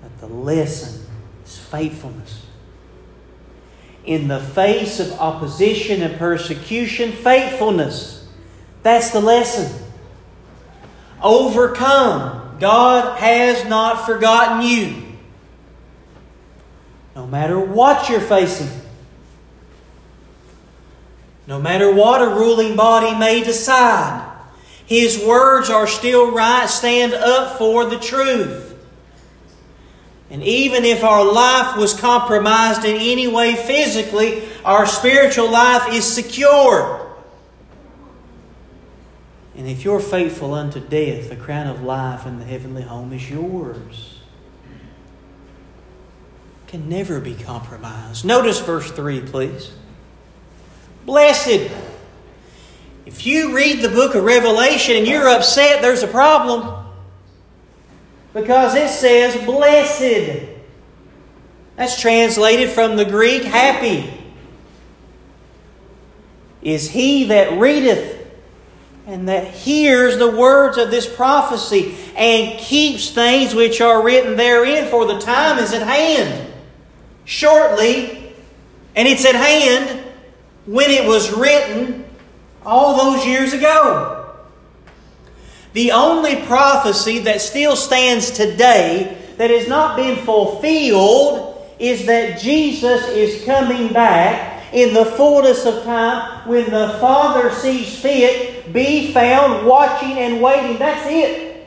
that 0.02 0.18
the 0.18 0.26
lesson 0.26 1.06
is 1.44 1.56
faithfulness. 1.56 2.44
In 4.04 4.26
the 4.26 4.40
face 4.40 4.98
of 4.98 5.12
opposition 5.12 6.02
and 6.02 6.18
persecution, 6.18 7.12
faithfulness. 7.12 8.26
That's 8.82 9.10
the 9.10 9.20
lesson 9.20 9.80
overcome. 11.22 12.56
God 12.58 13.20
has 13.20 13.64
not 13.66 14.06
forgotten 14.06 14.66
you. 14.66 15.04
No 17.14 17.28
matter 17.28 17.60
what 17.60 18.08
you're 18.08 18.20
facing, 18.20 18.80
no 21.46 21.60
matter 21.60 21.94
what 21.94 22.22
a 22.22 22.26
ruling 22.26 22.74
body 22.74 23.16
may 23.16 23.44
decide, 23.44 24.32
His 24.86 25.22
words 25.22 25.68
are 25.68 25.86
still 25.86 26.30
right. 26.30 26.66
Stand 26.68 27.12
up 27.12 27.58
for 27.58 27.84
the 27.84 27.98
truth. 27.98 28.74
And 30.30 30.42
even 30.42 30.84
if 30.84 31.04
our 31.04 31.24
life 31.24 31.76
was 31.76 31.94
compromised 31.98 32.84
in 32.84 32.96
any 32.96 33.28
way 33.28 33.54
physically, 33.54 34.42
our 34.64 34.86
spiritual 34.86 35.50
life 35.50 35.92
is 35.92 36.04
secure. 36.04 37.14
And 39.56 39.68
if 39.68 39.84
you're 39.84 40.00
faithful 40.00 40.52
unto 40.52 40.80
death, 40.80 41.30
the 41.30 41.36
crown 41.36 41.66
of 41.66 41.82
life 41.82 42.26
and 42.26 42.40
the 42.40 42.44
heavenly 42.44 42.82
home 42.82 43.12
is 43.12 43.30
yours. 43.30 44.20
Can 46.66 46.88
never 46.88 47.20
be 47.20 47.34
compromised. 47.34 48.24
Notice 48.24 48.60
verse 48.60 48.90
3, 48.90 49.20
please. 49.22 49.72
Blessed. 51.04 51.70
If 53.06 53.24
you 53.24 53.54
read 53.54 53.82
the 53.82 53.88
book 53.88 54.16
of 54.16 54.24
Revelation 54.24 54.96
and 54.96 55.06
you're 55.06 55.28
upset, 55.28 55.80
there's 55.80 56.02
a 56.02 56.08
problem. 56.08 56.84
Because 58.34 58.74
it 58.74 58.88
says, 58.88 59.36
blessed. 59.46 60.44
That's 61.76 62.00
translated 62.00 62.70
from 62.70 62.96
the 62.96 63.04
Greek, 63.04 63.44
happy. 63.44 64.12
Is 66.62 66.90
he 66.90 67.24
that 67.26 67.60
readeth 67.60 68.26
and 69.06 69.28
that 69.28 69.54
hears 69.54 70.18
the 70.18 70.30
words 70.36 70.76
of 70.76 70.90
this 70.90 71.06
prophecy 71.06 71.94
and 72.16 72.58
keeps 72.58 73.10
things 73.10 73.54
which 73.54 73.80
are 73.80 74.02
written 74.02 74.36
therein, 74.36 74.90
for 74.90 75.06
the 75.06 75.20
time 75.20 75.60
is 75.60 75.72
at 75.72 75.86
hand. 75.86 76.52
Shortly, 77.24 78.34
and 78.96 79.06
it's 79.06 79.24
at 79.24 79.36
hand 79.36 80.02
when 80.64 80.90
it 80.90 81.06
was 81.06 81.32
written 81.32 82.05
all 82.66 82.96
those 82.96 83.24
years 83.24 83.52
ago. 83.52 84.34
The 85.72 85.92
only 85.92 86.44
prophecy 86.44 87.20
that 87.20 87.40
still 87.40 87.76
stands 87.76 88.30
today 88.30 89.22
that 89.36 89.50
has 89.50 89.68
not 89.68 89.96
been 89.96 90.16
fulfilled 90.24 91.64
is 91.78 92.06
that 92.06 92.40
Jesus 92.40 93.06
is 93.08 93.44
coming 93.44 93.92
back 93.92 94.74
in 94.74 94.94
the 94.94 95.04
fullness 95.04 95.64
of 95.64 95.84
time 95.84 96.48
when 96.48 96.64
the 96.70 96.96
Father 97.00 97.50
sees 97.50 97.98
fit, 98.00 98.72
be 98.72 99.12
found 99.12 99.66
watching 99.66 100.12
and 100.12 100.42
waiting. 100.42 100.78
That's 100.78 101.06
it. 101.08 101.66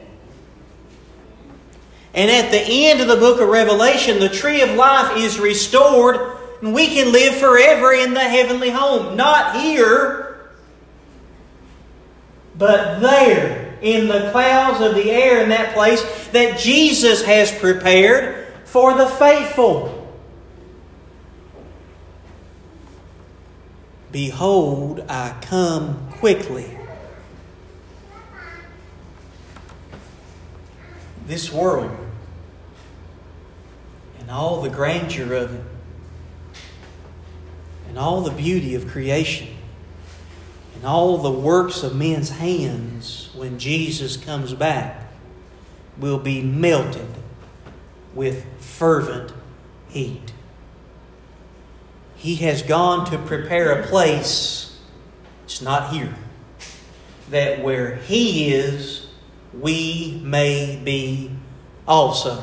And 2.13 2.29
at 2.29 2.51
the 2.51 2.59
end 2.59 3.01
of 3.01 3.07
the 3.07 3.15
book 3.15 3.39
of 3.39 3.47
Revelation, 3.47 4.19
the 4.19 4.29
tree 4.29 4.61
of 4.61 4.71
life 4.71 5.17
is 5.17 5.39
restored, 5.39 6.37
and 6.61 6.73
we 6.73 6.87
can 6.87 7.11
live 7.13 7.35
forever 7.35 7.93
in 7.93 8.13
the 8.13 8.19
heavenly 8.19 8.71
home. 8.71 9.15
Not 9.15 9.61
here, 9.61 10.28
but 12.59 12.99
there, 12.99 13.77
in 13.81 14.09
the 14.09 14.29
clouds 14.31 14.81
of 14.81 14.93
the 14.93 15.09
air, 15.09 15.41
in 15.41 15.49
that 15.49 15.73
place 15.73 16.03
that 16.33 16.59
Jesus 16.59 17.23
has 17.23 17.57
prepared 17.57 18.53
for 18.65 18.93
the 18.95 19.07
faithful. 19.07 19.95
Behold, 24.11 25.05
I 25.07 25.35
come 25.41 26.11
quickly. 26.11 26.77
This 31.25 31.49
world 31.53 31.95
and 34.19 34.29
all 34.29 34.61
the 34.61 34.69
grandeur 34.69 35.33
of 35.33 35.55
it 35.55 35.63
and 37.87 37.97
all 37.97 38.21
the 38.21 38.31
beauty 38.31 38.75
of 38.75 38.87
creation 38.87 39.47
and 40.79 40.87
all 40.87 41.17
the 41.17 41.29
works 41.29 41.83
of 41.83 41.93
men's 41.93 42.29
hands 42.29 43.31
when 43.35 43.59
Jesus 43.59 44.15
comes 44.15 44.53
back 44.53 45.11
will 45.97 46.19
be 46.19 46.41
melted 46.41 47.09
with 48.15 48.45
fervent 48.63 49.33
heat. 49.89 50.31
He 52.15 52.35
has 52.35 52.61
gone 52.61 53.11
to 53.11 53.17
prepare 53.17 53.81
a 53.81 53.87
place, 53.87 54.79
it's 55.43 55.61
not 55.61 55.91
here, 55.91 56.15
that 57.29 57.61
where 57.61 57.97
He 57.97 58.53
is, 58.53 59.05
we 59.53 60.21
may 60.23 60.79
be 60.81 61.29
also. 61.85 62.41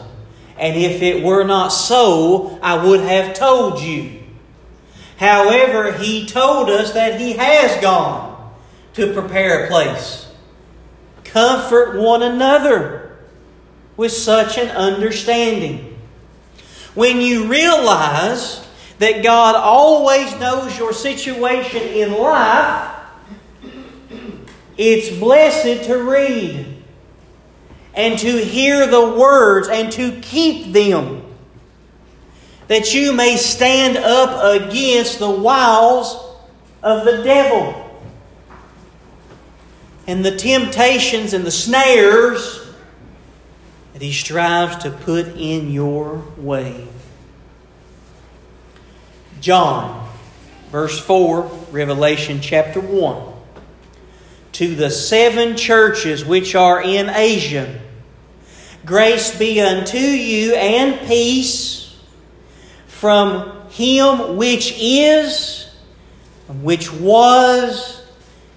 And 0.59 0.77
if 0.77 1.01
it 1.01 1.25
were 1.25 1.45
not 1.45 1.69
so, 1.69 2.59
I 2.61 2.87
would 2.87 3.01
have 3.01 3.33
told 3.33 3.81
you. 3.81 4.25
However, 5.19 5.93
He 5.93 6.27
told 6.27 6.69
us 6.69 6.93
that 6.93 7.21
He 7.21 7.35
has 7.35 7.81
gone 7.81 8.53
to 8.95 9.13
prepare 9.13 9.65
a 9.65 9.69
place. 9.69 10.29
Comfort 11.25 11.99
one 11.99 12.23
another 12.23 13.17
with 13.97 14.13
such 14.13 14.59
an 14.59 14.69
understanding. 14.69 15.99
When 16.95 17.21
you 17.21 17.47
realize 17.47 18.67
that 18.99 19.23
God 19.23 19.55
always 19.55 20.35
knows 20.39 20.79
your 20.79 20.93
situation 20.93 21.83
in 21.83 22.13
life, 22.13 22.95
it's 24.79 25.15
blessed 25.19 25.85
to 25.85 25.97
read 25.97 26.83
and 27.95 28.19
to 28.19 28.45
hear 28.45 28.87
the 28.87 29.15
words 29.15 29.69
and 29.69 29.91
to 29.93 30.13
keep 30.21 30.73
them, 30.73 31.23
that 32.69 32.95
you 32.95 33.13
may 33.13 33.37
stand 33.37 33.97
up 33.97 34.63
against 34.63 35.19
the 35.19 35.31
wiles 35.31 36.37
of 36.83 37.05
the 37.05 37.23
devil 37.23 37.83
and 40.07 40.25
the 40.25 40.37
temptations 40.37 41.33
and 41.33 41.45
the 41.45 41.51
snares 41.51 42.67
that 43.93 44.03
he 44.03 44.13
strives 44.13 44.77
to 44.77 44.91
put 44.91 45.27
in 45.37 45.71
your 45.71 46.23
way. 46.37 46.87
John, 49.41 50.09
verse 50.71 50.99
4, 50.99 51.43
Revelation 51.71 52.41
chapter 52.41 52.81
1. 52.81 53.35
To 54.53 54.75
the 54.75 54.91
seven 54.91 55.57
churches 55.57 56.25
which 56.25 56.55
are 56.55 56.81
in 56.81 57.11
Asia, 57.11 57.81
grace 58.85 59.37
be 59.39 59.61
unto 59.61 59.99
you 59.99 60.55
and 60.55 61.07
peace 61.07 61.86
from 63.01 63.69
him 63.69 64.37
which 64.37 64.75
is, 64.79 65.71
which 66.63 66.91
was, 66.93 68.07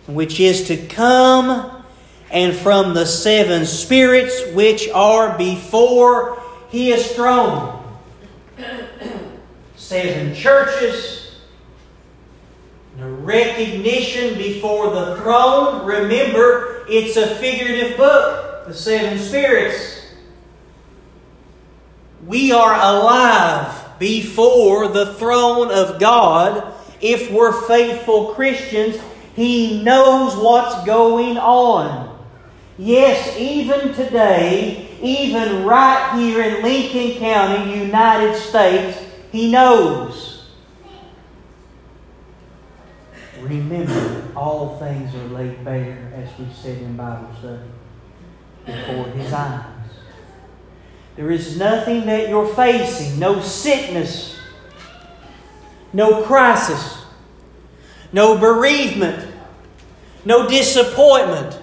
which 0.07 0.39
is 0.39 0.67
to 0.67 0.77
come, 0.87 1.83
and 2.31 2.55
from 2.55 2.93
the 2.93 3.05
seven 3.05 3.65
spirits 3.65 4.53
which 4.53 4.87
are 4.89 5.37
before 5.37 6.41
his 6.69 7.11
throne 7.13 7.83
seven 9.75 10.33
churches, 10.35 11.35
the 12.97 13.09
recognition 13.09 14.37
before 14.37 14.91
the 14.91 15.17
throne. 15.17 15.85
Remember, 15.85 16.85
it's 16.87 17.17
a 17.17 17.35
figurative 17.35 17.97
book, 17.97 18.67
the 18.67 18.73
seven 18.73 19.17
spirits. 19.17 19.97
We 22.25 22.51
are 22.51 22.73
alive 22.73 23.78
before 23.99 24.87
the 24.87 25.13
throne 25.15 25.71
of 25.71 25.99
God 25.99 26.73
if 27.01 27.31
we're 27.31 27.67
faithful 27.67 28.33
Christians. 28.33 28.97
He 29.35 29.83
knows 29.83 30.35
what's 30.35 30.85
going 30.85 31.37
on. 31.37 32.17
Yes, 32.77 33.37
even 33.37 33.93
today, 33.93 34.97
even 35.01 35.65
right 35.65 36.17
here 36.17 36.41
in 36.41 36.63
Lincoln 36.63 37.19
County, 37.19 37.77
United 37.77 38.37
States, 38.37 38.97
he 39.31 39.51
knows. 39.51 40.29
Remember, 43.41 44.23
all 44.35 44.77
things 44.79 45.13
are 45.15 45.27
laid 45.27 45.63
bare, 45.63 46.11
as 46.15 46.37
we 46.39 46.53
said 46.53 46.81
in 46.81 46.97
Bible 46.97 47.29
study, 47.39 47.69
before 48.65 49.05
His 49.11 49.31
eyes. 49.31 49.78
There 51.19 51.31
is 51.31 51.57
nothing 51.57 52.05
that 52.05 52.29
you're 52.29 52.47
facing, 52.47 53.19
no 53.19 53.41
sickness, 53.41 54.39
no 55.91 56.23
crisis, 56.23 57.03
no 58.13 58.37
bereavement, 58.37 59.29
no 60.23 60.47
disappointment 60.47 61.61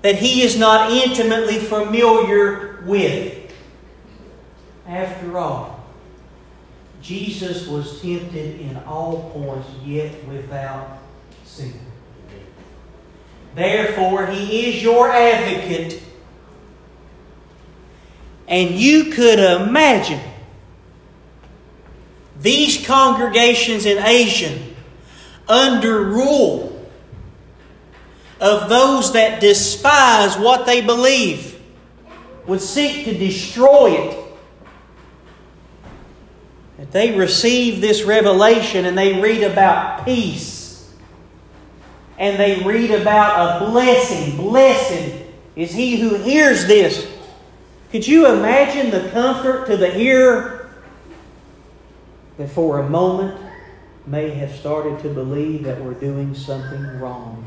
that 0.00 0.16
He 0.16 0.42
is 0.42 0.58
not 0.58 0.90
intimately 0.90 1.60
familiar 1.60 2.82
with. 2.84 3.54
After 4.88 5.38
all, 5.38 5.86
Jesus 7.00 7.68
was 7.68 8.02
tempted 8.02 8.60
in 8.60 8.76
all 8.88 9.30
points, 9.30 9.68
yet 9.84 10.12
without 10.26 10.98
sin. 11.44 11.74
Therefore, 13.54 14.26
He 14.26 14.68
is 14.68 14.82
your 14.82 15.12
advocate. 15.12 16.02
And 18.52 18.72
you 18.72 19.06
could 19.06 19.38
imagine 19.38 20.20
these 22.38 22.86
congregations 22.86 23.86
in 23.86 23.96
Asia 23.96 24.58
under 25.48 26.04
rule 26.04 26.86
of 28.38 28.68
those 28.68 29.14
that 29.14 29.40
despise 29.40 30.36
what 30.36 30.66
they 30.66 30.82
believe 30.82 31.58
would 32.46 32.60
seek 32.60 33.06
to 33.06 33.16
destroy 33.16 33.92
it 33.92 34.18
that 36.76 36.92
they 36.92 37.16
receive 37.16 37.80
this 37.80 38.02
revelation 38.02 38.84
and 38.84 38.98
they 38.98 39.18
read 39.18 39.44
about 39.44 40.04
peace 40.04 40.92
and 42.18 42.38
they 42.38 42.62
read 42.64 42.90
about 42.90 43.62
a 43.62 43.70
blessing. 43.70 44.36
Blessed 44.36 45.14
is 45.56 45.72
he 45.72 45.96
who 45.96 46.16
hears 46.16 46.66
this. 46.66 47.11
Could 47.92 48.06
you 48.06 48.26
imagine 48.26 48.90
the 48.90 49.10
comfort 49.10 49.66
to 49.66 49.76
the 49.76 49.90
hearer 49.90 50.70
that 52.38 52.48
for 52.48 52.80
a 52.80 52.88
moment 52.88 53.38
may 54.06 54.30
have 54.30 54.50
started 54.50 54.98
to 55.02 55.10
believe 55.10 55.64
that 55.64 55.78
we're 55.78 55.92
doing 55.92 56.34
something 56.34 56.82
wrong? 56.98 57.44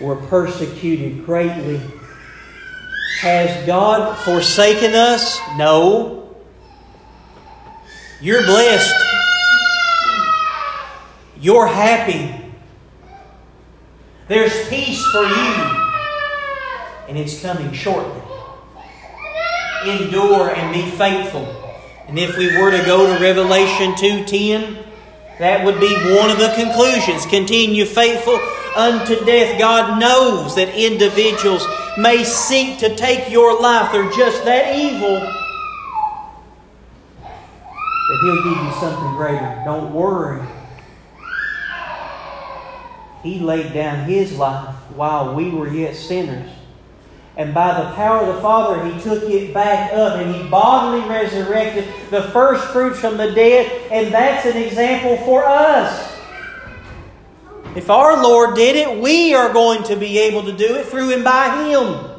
We're 0.00 0.16
persecuted 0.16 1.24
greatly. 1.24 1.80
Has 3.20 3.64
God 3.64 4.18
forsaken 4.18 4.94
us? 4.94 5.38
No. 5.56 6.36
You're 8.20 8.42
blessed. 8.42 9.04
You're 11.38 11.68
happy. 11.68 12.52
There's 14.26 14.68
peace 14.68 15.00
for 15.12 15.22
you, 15.22 15.85
and 17.08 17.18
it's 17.18 17.40
coming 17.40 17.72
shortly. 17.72 18.22
Endure 19.84 20.50
and 20.50 20.74
be 20.74 20.90
faithful. 20.90 21.46
And 22.08 22.18
if 22.18 22.36
we 22.36 22.56
were 22.56 22.70
to 22.70 22.84
go 22.84 23.06
to 23.06 23.22
Revelation 23.22 23.94
2:10, 23.94 24.78
that 25.38 25.64
would 25.64 25.80
be 25.80 25.92
one 26.14 26.30
of 26.30 26.38
the 26.38 26.52
conclusions. 26.56 27.26
Continue 27.26 27.84
faithful 27.84 28.38
unto 28.74 29.24
death. 29.24 29.58
God 29.58 30.00
knows 30.00 30.54
that 30.54 30.74
individuals 30.74 31.66
may 31.98 32.24
seek 32.24 32.78
to 32.78 32.94
take 32.94 33.30
your 33.30 33.60
life. 33.60 33.92
They're 33.92 34.10
just 34.10 34.44
that 34.44 34.74
evil 34.74 35.20
that 38.08 38.18
He'll 38.20 38.42
give 38.42 38.64
you 38.64 38.72
something 38.80 39.16
greater. 39.16 39.62
Don't 39.64 39.92
worry. 39.92 40.46
He 43.22 43.40
laid 43.40 43.74
down 43.74 44.08
His 44.08 44.36
life 44.36 44.74
while 44.94 45.34
we 45.34 45.50
were 45.50 45.68
yet 45.68 45.96
sinners. 45.96 46.48
And 47.36 47.52
by 47.52 47.78
the 47.78 47.90
power 47.94 48.20
of 48.20 48.34
the 48.34 48.40
Father, 48.40 48.84
He 48.90 49.00
took 49.00 49.22
it 49.24 49.52
back 49.52 49.92
up 49.92 50.18
and 50.18 50.34
He 50.34 50.48
bodily 50.48 51.06
resurrected 51.08 51.86
the 52.10 52.22
first 52.30 52.64
fruits 52.68 52.98
from 52.98 53.18
the 53.18 53.32
dead. 53.32 53.90
And 53.92 54.12
that's 54.12 54.46
an 54.46 54.56
example 54.56 55.18
for 55.24 55.44
us. 55.44 56.14
If 57.74 57.90
our 57.90 58.22
Lord 58.22 58.54
did 58.56 58.74
it, 58.76 59.00
we 59.00 59.34
are 59.34 59.52
going 59.52 59.82
to 59.84 59.96
be 59.96 60.18
able 60.18 60.44
to 60.44 60.52
do 60.52 60.76
it 60.76 60.86
through 60.86 61.12
and 61.12 61.22
by 61.22 61.68
Him. 61.68 62.16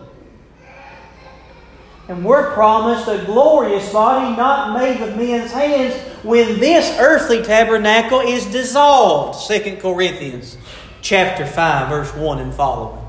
And 2.10 2.24
we're 2.24 2.54
promised 2.54 3.08
a 3.08 3.26
glorious 3.26 3.92
body 3.92 4.38
not 4.38 4.80
made 4.80 5.02
of 5.02 5.18
men's 5.18 5.52
hands 5.52 5.96
when 6.24 6.60
this 6.60 6.96
earthly 7.00 7.42
tabernacle 7.42 8.20
is 8.20 8.46
dissolved. 8.46 9.48
2 9.48 9.78
Corinthians 9.78 10.58
chapter 11.02 11.46
5, 11.46 11.90
verse 11.90 12.14
1 12.14 12.40
and 12.40 12.54
following. 12.54 13.07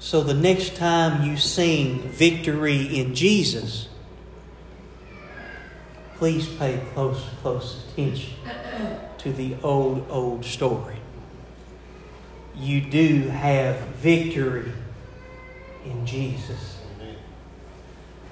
So 0.00 0.22
the 0.22 0.34
next 0.34 0.76
time 0.76 1.28
you 1.28 1.36
sing 1.36 1.98
victory 2.00 2.98
in 2.98 3.14
Jesus, 3.14 3.88
please 6.16 6.48
pay 6.48 6.80
close, 6.94 7.22
close 7.42 7.84
attention 7.92 8.34
to 9.18 9.32
the 9.32 9.56
old, 9.62 10.06
old 10.08 10.44
story. 10.44 10.96
You 12.54 12.80
do 12.80 13.28
have 13.28 13.76
victory 13.96 14.72
in 15.84 16.06
Jesus. 16.06 16.78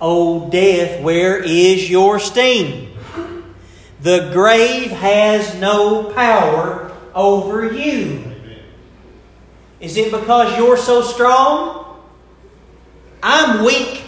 O 0.01 0.51
death, 0.51 1.03
where 1.03 1.43
is 1.43 1.91
your 1.91 2.19
sting? 2.21 2.97
The 4.01 4.31
grave 4.33 4.91
has 4.91 5.55
no 5.57 6.13
power 6.13 6.93
over 7.15 7.73
you. 7.73 8.36
Is 9.81 9.97
it 9.97 10.11
because 10.11 10.57
you're 10.57 10.77
so 10.77 11.03
strong? 11.03 12.01
I'm 13.23 13.65
weak. 13.65 14.03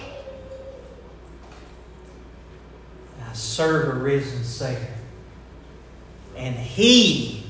I 3.29 3.33
serve 3.33 3.97
a 3.97 3.99
risen 3.99 4.45
Savior. 4.45 4.95
And 6.37 6.55
He 6.57 7.45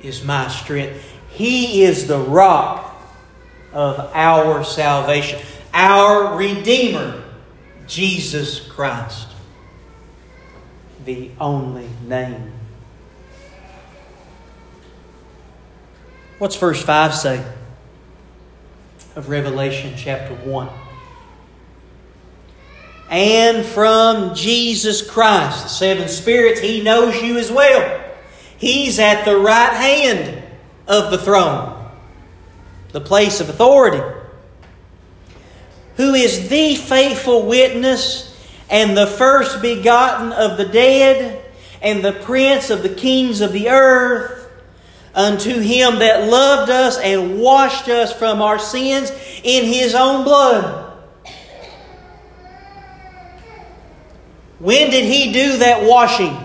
is 0.00 0.24
my 0.24 0.48
strength. 0.48 1.04
He 1.30 1.82
is 1.82 2.06
the 2.06 2.20
rock 2.20 2.94
of 3.72 3.98
our 4.14 4.62
salvation, 4.64 5.40
our 5.72 6.36
Redeemer, 6.36 7.22
Jesus 7.86 8.60
Christ 8.60 9.28
the 11.04 11.30
only 11.40 11.88
name. 12.06 12.53
What's 16.38 16.56
verse 16.56 16.82
5 16.82 17.14
say 17.14 17.44
of 19.14 19.28
Revelation 19.28 19.94
chapter 19.96 20.34
1? 20.34 20.68
And 23.08 23.64
from 23.64 24.34
Jesus 24.34 25.08
Christ, 25.08 25.62
the 25.62 25.68
seven 25.68 26.08
spirits, 26.08 26.60
He 26.60 26.82
knows 26.82 27.22
you 27.22 27.38
as 27.38 27.52
well. 27.52 28.02
He's 28.56 28.98
at 28.98 29.24
the 29.24 29.36
right 29.36 29.74
hand 29.74 30.42
of 30.88 31.12
the 31.12 31.18
throne, 31.18 31.88
the 32.90 33.00
place 33.00 33.38
of 33.40 33.48
authority, 33.48 34.02
who 35.96 36.14
is 36.14 36.48
the 36.48 36.74
faithful 36.74 37.46
witness 37.46 38.36
and 38.68 38.96
the 38.96 39.06
first 39.06 39.62
begotten 39.62 40.32
of 40.32 40.56
the 40.56 40.64
dead, 40.64 41.44
and 41.80 42.04
the 42.04 42.12
prince 42.12 42.70
of 42.70 42.82
the 42.82 42.88
kings 42.88 43.40
of 43.40 43.52
the 43.52 43.68
earth, 43.68 44.43
unto 45.14 45.60
him 45.60 46.00
that 46.00 46.28
loved 46.28 46.70
us 46.70 46.98
and 46.98 47.38
washed 47.38 47.88
us 47.88 48.12
from 48.12 48.42
our 48.42 48.58
sins 48.58 49.10
in 49.42 49.64
his 49.64 49.94
own 49.94 50.24
blood. 50.24 50.92
When 54.58 54.90
did 54.90 55.04
he 55.04 55.32
do 55.32 55.58
that 55.58 55.84
washing? 55.88 56.36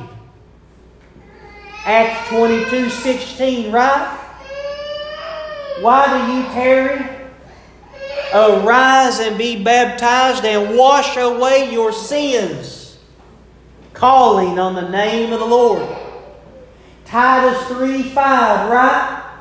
Acts 1.85 2.29
22 2.29 2.89
16, 2.89 3.71
right? 3.71 4.17
Why 5.81 6.27
do 6.27 6.33
you 6.33 6.43
tarry? 6.53 7.17
Arise 8.33 9.19
and 9.19 9.37
be 9.37 9.63
baptized 9.63 10.45
and 10.45 10.77
wash 10.77 11.17
away 11.17 11.71
your 11.71 11.91
sins, 11.91 12.99
calling 13.93 14.59
on 14.59 14.75
the 14.75 14.87
name 14.89 15.33
of 15.33 15.39
the 15.39 15.45
Lord. 15.45 15.87
Titus 17.09 17.67
3 17.69 18.03
5, 18.03 18.69
right? 18.69 19.35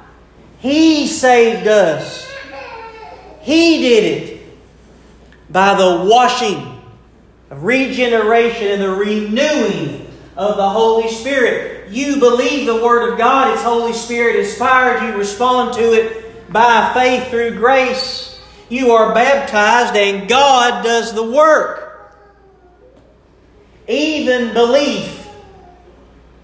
He 0.58 1.06
saved 1.06 1.66
us. 1.66 2.26
He 3.42 3.82
did 3.82 4.04
it 4.04 4.42
by 5.50 5.74
the 5.74 6.08
washing 6.08 6.80
of 7.50 7.64
regeneration 7.64 8.68
and 8.68 8.82
the 8.82 8.90
renewing 8.90 10.10
of 10.34 10.56
the 10.56 10.68
Holy 10.68 11.10
Spirit. 11.10 11.90
You 11.90 12.18
believe 12.18 12.64
the 12.64 12.82
Word 12.82 13.12
of 13.12 13.18
God, 13.18 13.52
it's 13.52 13.62
Holy 13.62 13.92
Spirit 13.92 14.36
inspired, 14.36 15.06
you 15.06 15.18
respond 15.18 15.74
to 15.74 15.92
it 15.92 16.50
by 16.50 16.90
faith 16.94 17.28
through 17.28 17.58
grace. 17.58 18.40
You 18.70 18.92
are 18.92 19.14
baptized 19.14 19.94
and 19.94 20.26
God 20.26 20.82
does 20.84 21.12
the 21.12 21.22
work. 21.30 22.14
Even 23.86 24.54
belief 24.54 25.17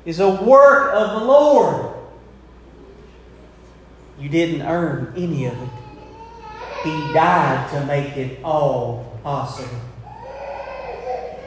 is 0.05 0.21
a 0.21 0.31
work 0.31 0.93
of 0.95 1.21
the 1.21 1.27
Lord. 1.27 1.95
You 4.19 4.29
didn't 4.29 4.63
earn 4.63 5.13
any 5.17 5.47
of 5.47 5.55
it. 5.55 5.69
He 6.85 6.91
died 7.13 7.71
to 7.71 7.85
make 7.87 8.17
it 8.17 8.43
all 8.45 9.19
possible. 9.23 9.81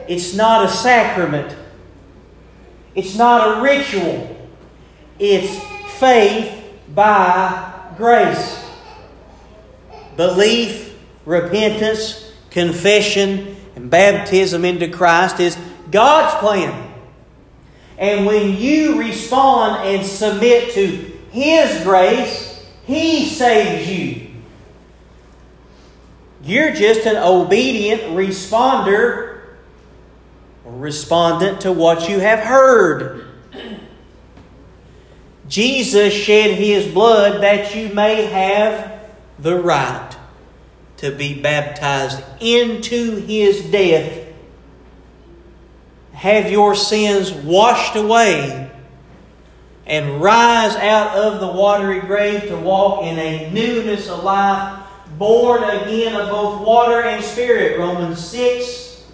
It's 0.08 0.34
not 0.34 0.64
a 0.64 0.68
sacrament. 0.68 1.56
It's 2.94 3.16
not 3.16 3.58
a 3.58 3.62
ritual. 3.62 4.36
It's 5.18 5.58
faith 5.98 6.54
by 6.94 7.92
grace 7.96 8.64
belief, 10.18 10.98
repentance, 11.24 12.32
confession, 12.50 13.56
and 13.76 13.88
baptism 13.88 14.64
into 14.64 14.88
Christ 14.88 15.38
is 15.38 15.56
God's 15.90 16.34
plan. 16.40 16.87
And 17.98 18.24
when 18.24 18.56
you 18.56 18.98
respond 18.98 19.86
and 19.88 20.06
submit 20.06 20.72
to 20.74 21.18
His 21.30 21.82
grace, 21.82 22.66
He 22.84 23.26
saves 23.26 23.90
you. 23.90 24.28
You're 26.42 26.72
just 26.72 27.06
an 27.06 27.16
obedient 27.16 28.02
responder 28.14 29.40
or 30.64 30.72
respondent 30.72 31.62
to 31.62 31.72
what 31.72 32.08
you 32.08 32.20
have 32.20 32.38
heard. 32.38 33.26
Jesus 35.48 36.14
shed 36.14 36.52
His 36.52 36.86
blood 36.86 37.42
that 37.42 37.74
you 37.74 37.88
may 37.92 38.26
have 38.26 39.00
the 39.38 39.56
right 39.56 40.16
to 40.98 41.12
be 41.12 41.40
baptized 41.40 42.22
into 42.40 43.16
his 43.16 43.62
death, 43.70 44.27
have 46.18 46.50
your 46.50 46.74
sins 46.74 47.30
washed 47.30 47.94
away, 47.94 48.68
and 49.86 50.20
rise 50.20 50.74
out 50.74 51.16
of 51.16 51.38
the 51.38 51.46
watery 51.46 52.00
grave 52.00 52.42
to 52.48 52.56
walk 52.56 53.04
in 53.04 53.16
a 53.20 53.48
newness 53.52 54.08
of 54.08 54.24
life, 54.24 54.84
born 55.16 55.62
again 55.62 56.20
of 56.20 56.28
both 56.28 56.66
water 56.66 57.02
and 57.02 57.22
spirit. 57.24 57.78
Romans 57.78 58.18
6, 58.18 59.06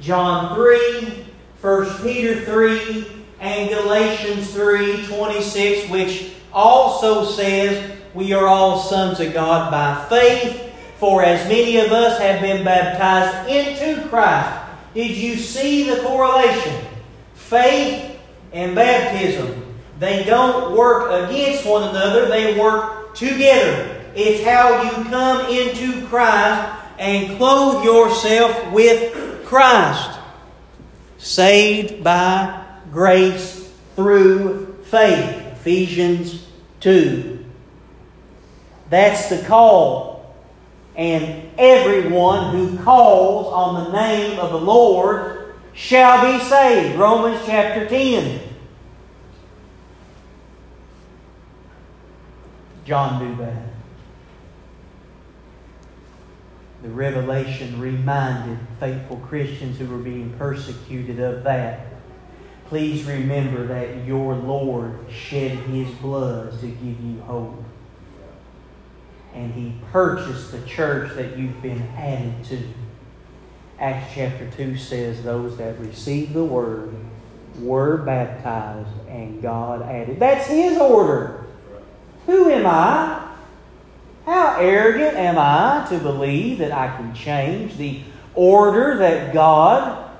John 0.00 0.54
3, 0.54 1.26
1 1.60 2.02
Peter 2.02 2.40
3, 2.46 3.06
and 3.38 3.68
Galatians 3.68 4.50
3 4.54 5.06
26, 5.08 5.90
which 5.90 6.32
also 6.54 7.26
says, 7.26 7.98
we 8.14 8.32
are 8.32 8.46
all 8.46 8.78
sons 8.78 9.20
of 9.20 9.34
God 9.34 9.70
by 9.70 10.08
faith. 10.08 10.72
For 10.96 11.22
as 11.22 11.46
many 11.50 11.76
of 11.76 11.92
us 11.92 12.18
have 12.18 12.40
been 12.40 12.64
baptized 12.64 13.50
into 13.50 14.08
Christ. 14.08 14.65
Did 14.96 15.14
you 15.14 15.36
see 15.36 15.90
the 15.90 16.00
correlation? 16.00 16.82
Faith 17.34 18.18
and 18.50 18.74
baptism. 18.74 19.76
They 19.98 20.24
don't 20.24 20.74
work 20.74 21.28
against 21.28 21.66
one 21.66 21.90
another, 21.90 22.30
they 22.30 22.58
work 22.58 23.14
together. 23.14 24.02
It's 24.14 24.42
how 24.42 24.80
you 24.80 25.04
come 25.10 25.50
into 25.50 26.06
Christ 26.06 26.82
and 26.98 27.36
clothe 27.36 27.84
yourself 27.84 28.72
with 28.72 29.44
Christ. 29.44 30.18
Saved 31.18 32.02
by 32.02 32.64
grace 32.90 33.70
through 33.96 34.82
faith. 34.84 35.42
Ephesians 35.60 36.46
2. 36.80 37.44
That's 38.88 39.28
the 39.28 39.44
call. 39.46 40.15
And 40.96 41.50
everyone 41.58 42.56
who 42.56 42.78
calls 42.78 43.52
on 43.52 43.84
the 43.84 43.92
name 43.92 44.40
of 44.40 44.50
the 44.50 44.60
Lord 44.60 45.54
shall 45.74 46.22
be 46.22 46.42
saved. 46.42 46.98
Romans 46.98 47.42
chapter 47.44 47.86
10. 47.86 48.40
John 52.86 53.22
knew 53.22 53.44
that. 53.44 53.62
The 56.82 56.88
revelation 56.88 57.80
reminded 57.80 58.58
faithful 58.78 59.16
Christians 59.18 59.78
who 59.78 59.86
were 59.86 59.98
being 59.98 60.32
persecuted 60.38 61.18
of 61.18 61.42
that. 61.44 61.80
Please 62.68 63.04
remember 63.04 63.66
that 63.66 64.06
your 64.06 64.34
Lord 64.34 64.98
shed 65.10 65.50
his 65.50 65.88
blood 65.96 66.58
to 66.60 66.66
give 66.66 67.00
you 67.00 67.20
hope. 67.22 67.62
And 69.36 69.52
he 69.52 69.74
purchased 69.92 70.50
the 70.50 70.62
church 70.62 71.14
that 71.14 71.36
you've 71.36 71.60
been 71.60 71.82
added 71.94 72.42
to. 72.46 72.58
Acts 73.78 74.14
chapter 74.14 74.50
2 74.56 74.78
says, 74.78 75.22
Those 75.22 75.58
that 75.58 75.78
received 75.78 76.32
the 76.32 76.44
word 76.44 76.94
were 77.60 77.98
baptized, 77.98 78.88
and 79.08 79.42
God 79.42 79.82
added. 79.82 80.18
That's 80.18 80.46
his 80.46 80.78
order. 80.78 81.44
Who 82.24 82.48
am 82.50 82.66
I? 82.66 83.26
How 84.24 84.56
arrogant 84.58 85.16
am 85.16 85.36
I 85.38 85.86
to 85.90 85.98
believe 85.98 86.58
that 86.58 86.72
I 86.72 86.96
can 86.96 87.14
change 87.14 87.76
the 87.76 88.00
order 88.34 88.96
that 88.96 89.32
God 89.32 90.10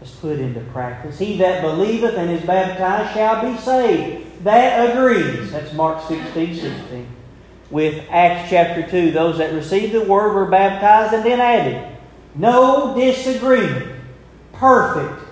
has 0.00 0.10
put 0.16 0.38
into 0.38 0.60
practice? 0.72 1.18
He 1.18 1.38
that 1.38 1.62
believeth 1.62 2.14
and 2.16 2.30
is 2.30 2.42
baptized 2.42 3.14
shall 3.14 3.50
be 3.50 3.58
saved. 3.58 4.44
That 4.44 4.90
agrees. 4.90 5.52
That's 5.52 5.72
Mark 5.72 6.06
16, 6.06 6.54
16. 6.56 7.06
With 7.70 8.04
Acts 8.10 8.50
chapter 8.50 8.88
2, 8.88 9.12
those 9.12 9.38
that 9.38 9.54
received 9.54 9.92
the 9.92 10.02
word 10.02 10.34
were 10.34 10.46
baptized 10.46 11.14
and 11.14 11.24
then 11.24 11.40
added. 11.40 11.96
No 12.34 12.94
disagreement. 12.96 13.96
Perfect. 14.52 15.22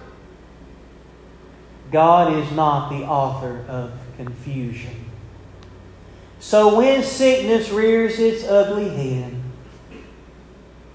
God 1.91 2.35
is 2.35 2.51
not 2.53 2.91
the 2.91 3.05
author 3.05 3.65
of 3.69 3.93
confusion. 4.17 4.95
So 6.39 6.77
when 6.77 7.03
sickness 7.03 7.71
rears 7.71 8.19
its 8.19 8.45
ugly 8.45 8.89
head, 8.89 9.35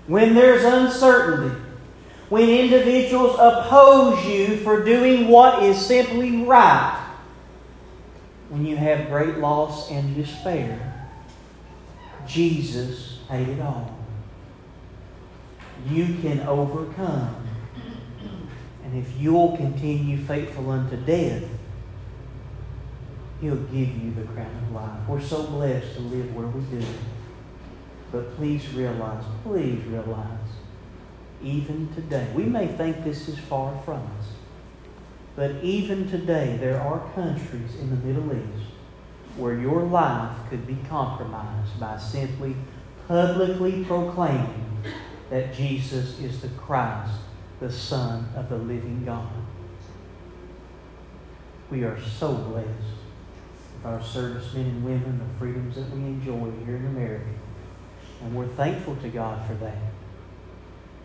when 0.07 0.33
there's 0.33 0.63
uncertainty, 0.63 1.59
when 2.29 2.49
individuals 2.49 3.35
oppose 3.39 4.25
you 4.25 4.57
for 4.57 4.83
doing 4.83 5.27
what 5.27 5.61
is 5.63 5.83
simply 5.83 6.43
right, 6.43 6.99
when 8.49 8.65
you 8.65 8.77
have 8.77 9.09
great 9.09 9.37
loss 9.37 9.91
and 9.91 10.15
despair, 10.15 10.92
Jesus 12.27 13.19
paid 13.29 13.49
it 13.49 13.61
all. 13.61 13.97
You 15.89 16.05
can 16.21 16.41
overcome. 16.41 17.47
And 18.83 18.97
if 18.97 19.19
you'll 19.19 19.57
continue 19.57 20.17
faithful 20.17 20.69
unto 20.69 20.97
death, 20.97 21.43
He'll 23.41 23.55
give 23.55 23.97
you 23.97 24.11
the 24.11 24.23
crown 24.23 24.55
of 24.63 24.71
life. 24.71 25.07
We're 25.07 25.19
so 25.19 25.47
blessed 25.47 25.95
to 25.95 26.01
live 26.01 26.33
where 26.33 26.47
we 26.47 26.61
do. 26.79 26.85
But 28.11 28.35
please 28.37 28.73
realize, 28.73 29.25
please 29.43 29.83
realize, 29.85 30.27
even 31.43 31.93
today, 31.93 32.27
we 32.33 32.43
may 32.43 32.67
think 32.67 33.03
this 33.03 33.27
is 33.27 33.37
far 33.37 33.77
from 33.81 33.97
us, 34.19 34.27
but 35.35 35.55
even 35.63 36.09
today, 36.09 36.57
there 36.57 36.79
are 36.79 37.11
countries 37.15 37.75
in 37.75 37.89
the 37.89 37.97
Middle 37.97 38.31
East 38.31 38.72
where 39.37 39.57
your 39.57 39.83
life 39.83 40.37
could 40.49 40.67
be 40.67 40.77
compromised 40.87 41.79
by 41.79 41.97
simply 41.97 42.55
publicly 43.07 43.83
proclaiming 43.85 44.65
that 45.29 45.53
Jesus 45.53 46.19
is 46.19 46.41
the 46.41 46.49
Christ, 46.49 47.13
the 47.59 47.71
Son 47.71 48.29
of 48.35 48.49
the 48.49 48.57
living 48.57 49.03
God. 49.05 49.29
We 51.71 51.83
are 51.83 51.99
so 51.99 52.33
blessed 52.33 52.67
with 52.67 53.85
our 53.85 54.03
servicemen 54.03 54.67
and 54.67 54.85
women, 54.85 55.19
the 55.19 55.39
freedoms 55.39 55.75
that 55.75 55.89
we 55.89 56.01
enjoy 56.01 56.51
here 56.65 56.75
in 56.75 56.85
America. 56.85 57.25
And 58.21 58.35
we're 58.35 58.47
thankful 58.47 58.95
to 58.97 59.09
God 59.09 59.45
for 59.47 59.55
that. 59.55 59.77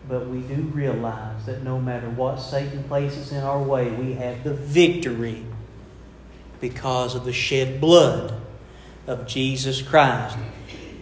But 0.07 0.27
we 0.27 0.41
do 0.41 0.61
realize 0.73 1.45
that 1.45 1.63
no 1.63 1.79
matter 1.79 2.09
what 2.09 2.37
Satan 2.37 2.83
places 2.83 3.31
in 3.31 3.43
our 3.43 3.61
way, 3.61 3.89
we 3.91 4.13
have 4.13 4.43
the 4.43 4.53
victory 4.53 5.45
because 6.61 7.15
of 7.15 7.25
the 7.25 7.33
shed 7.33 7.79
blood 7.79 8.33
of 9.07 9.27
Jesus 9.27 9.81
Christ. 9.81 10.37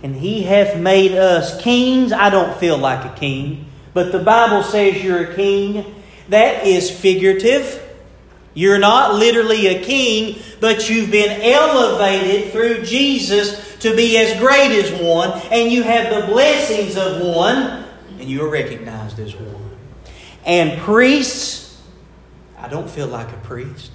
And 0.03 0.15
He 0.15 0.43
hath 0.43 0.77
made 0.77 1.13
us 1.13 1.61
kings. 1.61 2.11
I 2.11 2.29
don't 2.29 2.57
feel 2.57 2.77
like 2.77 3.05
a 3.05 3.17
king, 3.17 3.67
but 3.93 4.11
the 4.11 4.19
Bible 4.19 4.63
says 4.63 5.03
you're 5.03 5.31
a 5.31 5.35
king. 5.35 5.95
That 6.29 6.65
is 6.65 6.91
figurative. 6.91 7.83
You're 8.53 8.79
not 8.79 9.15
literally 9.15 9.67
a 9.67 9.83
king, 9.83 10.41
but 10.59 10.89
you've 10.89 11.11
been 11.11 11.41
elevated 11.41 12.51
through 12.51 12.83
Jesus 12.83 13.77
to 13.79 13.95
be 13.95 14.17
as 14.17 14.39
great 14.39 14.71
as 14.71 14.91
one, 14.99 15.29
and 15.51 15.71
you 15.71 15.83
have 15.83 16.13
the 16.13 16.25
blessings 16.31 16.97
of 16.97 17.21
one, 17.21 17.85
and 18.19 18.27
you 18.27 18.43
are 18.43 18.49
recognized 18.49 19.19
as 19.19 19.35
one. 19.35 19.77
And 20.43 20.79
priests, 20.79 21.79
I 22.57 22.67
don't 22.67 22.89
feel 22.89 23.07
like 23.07 23.31
a 23.31 23.37
priest. 23.37 23.91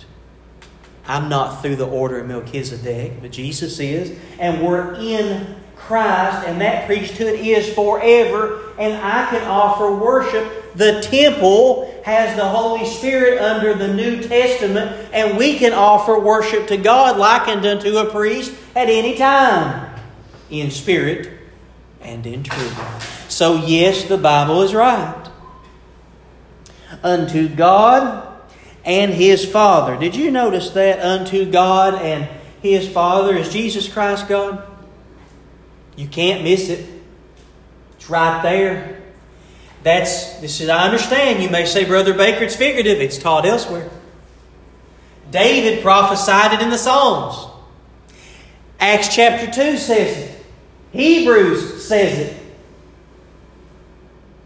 I'm 1.07 1.29
not 1.29 1.63
through 1.63 1.77
the 1.77 1.87
order 1.87 2.21
of 2.21 2.29
Melchizedek, 2.29 3.21
but 3.21 3.33
Jesus 3.33 3.81
is, 3.81 4.17
and 4.39 4.65
we're 4.65 4.95
in 4.95 5.57
Christ, 5.77 6.47
and 6.47 6.61
that 6.61 6.87
priesthood 6.87 7.41
is 7.41 7.73
forever, 7.75 8.73
and 8.79 8.95
I 8.95 9.27
can 9.31 9.43
offer 9.49 9.93
worship. 9.93 10.75
The 10.77 11.01
temple 11.03 11.93
has 12.05 12.37
the 12.37 12.49
Holy 12.49 12.87
Spirit 12.87 13.41
under 13.41 13.75
the 13.75 13.93
New 13.93 14.23
Testament, 14.23 15.09
and 15.13 15.37
we 15.37 15.59
can 15.59 15.73
offer 15.73 16.19
worship 16.19 16.69
to 16.69 16.77
God 16.77 17.19
likened 17.19 17.67
unto 17.67 17.97
a 17.97 18.09
priest 18.11 18.55
at 18.77 18.89
any 18.89 19.17
time, 19.17 19.93
in 20.51 20.71
spirit 20.71 21.31
and 22.01 22.25
in 22.27 22.45
truth. 22.45 23.31
So, 23.31 23.57
yes, 23.57 24.05
the 24.05 24.19
Bible 24.19 24.63
is 24.63 24.75
right. 24.75 25.29
Unto 27.03 27.49
God 27.49 28.32
and 28.85 29.13
His 29.13 29.45
Father. 29.45 29.97
Did 29.97 30.17
you 30.17 30.31
notice 30.31 30.71
that? 30.71 31.01
Unto 31.01 31.51
God 31.51 31.95
and 31.95 32.29
His 32.61 32.89
Father. 32.89 33.37
Is 33.37 33.53
Jesus 33.53 33.89
Christ 33.89 34.29
God? 34.29 34.67
You 35.97 36.09
can't 36.09 36.43
miss 36.43 36.69
it. 36.69 36.89
It's 37.97 38.09
right 38.09 38.43
there. 38.43 39.01
That's 39.83 40.39
this 40.41 40.61
is 40.61 40.69
I 40.69 40.85
understand. 40.85 41.43
You 41.43 41.51
may 41.51 41.67
say, 41.67 41.85
Brother 41.85 42.15
Baker, 42.15 42.45
it's 42.45 42.57
figurative, 42.57 43.01
it's 43.01 43.19
taught 43.19 43.45
elsewhere. 43.45 43.91
David 45.31 45.83
prophesied 45.83 46.53
it 46.55 46.63
in 46.63 46.71
the 46.71 46.79
Psalms. 46.79 47.51
Acts 48.79 49.15
chapter 49.15 49.47
2 49.47 49.79
says 49.79 50.19
it. 50.19 50.45
Hebrews 50.93 51.87
says 51.87 52.19
it. 52.19 52.37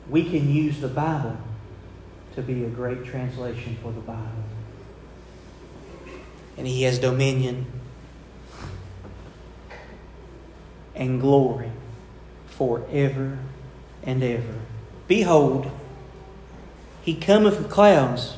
We 0.08 0.24
can 0.24 0.50
use 0.50 0.80
the 0.80 0.88
Bible 0.88 1.36
to 2.36 2.42
be 2.42 2.64
a 2.64 2.68
great 2.68 3.04
translation 3.04 3.76
for 3.82 3.90
the 3.90 4.00
Bible. 4.00 4.44
And 6.56 6.66
he 6.66 6.82
has 6.82 6.98
dominion 6.98 7.66
and 10.94 11.20
glory 11.20 11.70
forever 12.46 13.38
and 14.02 14.22
ever. 14.22 14.60
Behold, 15.08 15.70
he 17.02 17.14
cometh 17.14 17.58
with 17.58 17.70
clouds, 17.70 18.36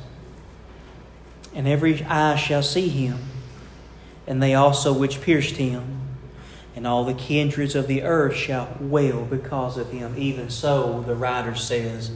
and 1.55 1.66
every 1.66 2.03
eye 2.05 2.36
shall 2.36 2.62
see 2.62 2.88
him, 2.88 3.18
and 4.26 4.42
they 4.42 4.55
also 4.55 4.92
which 4.92 5.20
pierced 5.20 5.57
him, 5.57 6.01
and 6.76 6.86
all 6.86 7.05
the 7.05 7.14
kindreds 7.14 7.74
of 7.74 7.88
the 7.88 8.03
earth 8.03 8.36
shall 8.36 8.76
wail 8.78 9.24
because 9.24 9.76
of 9.76 9.90
him. 9.90 10.14
Even 10.16 10.51
so, 10.51 11.03
the 11.03 11.14
writer 11.14 11.55
says, 11.55 12.12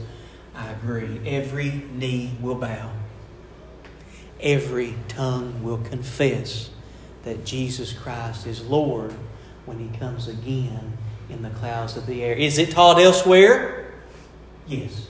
I 0.54 0.70
agree. 0.70 1.20
Every 1.26 1.82
knee 1.92 2.32
will 2.40 2.56
bow, 2.56 2.90
every 4.40 4.94
tongue 5.08 5.62
will 5.62 5.78
confess 5.78 6.70
that 7.24 7.44
Jesus 7.44 7.92
Christ 7.92 8.46
is 8.46 8.62
Lord 8.62 9.14
when 9.64 9.78
he 9.78 9.96
comes 9.98 10.28
again 10.28 10.98
in 11.30 11.42
the 11.42 11.50
clouds 11.50 11.96
of 11.96 12.06
the 12.06 12.22
air. 12.22 12.34
Is 12.34 12.58
it 12.58 12.70
taught 12.70 13.00
elsewhere? 13.00 13.92
Yes. 14.66 15.08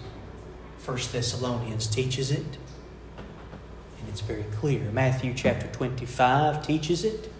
First 0.78 1.12
Thessalonians 1.12 1.86
teaches 1.86 2.30
it, 2.30 2.38
and 2.38 4.09
it's 4.09 4.20
very 4.20 4.45
clear. 4.57 4.90
Matthew 4.90 5.32
chapter 5.34 5.68
25 5.68 6.66
teaches 6.66 7.05
it, 7.05 7.32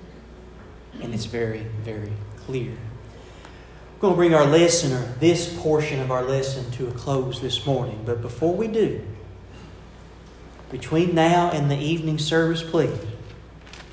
and 1.01 1.13
it's 1.13 1.25
very, 1.25 1.67
very 1.83 2.13
clear. 2.47 2.77
We're 4.03 4.09
going 4.09 4.15
to 4.15 4.19
bring 4.19 4.35
our 4.35 4.47
lesson, 4.47 4.93
or 4.95 5.15
this 5.21 5.57
portion 5.61 6.01
of 6.01 6.11
our 6.11 6.25
lesson, 6.25 6.69
to 6.73 6.89
a 6.89 6.91
close 6.91 7.41
this 7.41 7.65
morning. 7.65 8.03
But 8.05 8.21
before 8.21 8.53
we 8.53 8.67
do, 8.67 9.01
between 10.73 11.15
now 11.15 11.53
and 11.53 11.71
the 11.71 11.79
evening 11.79 12.19
service, 12.19 12.65
please, 12.65 12.99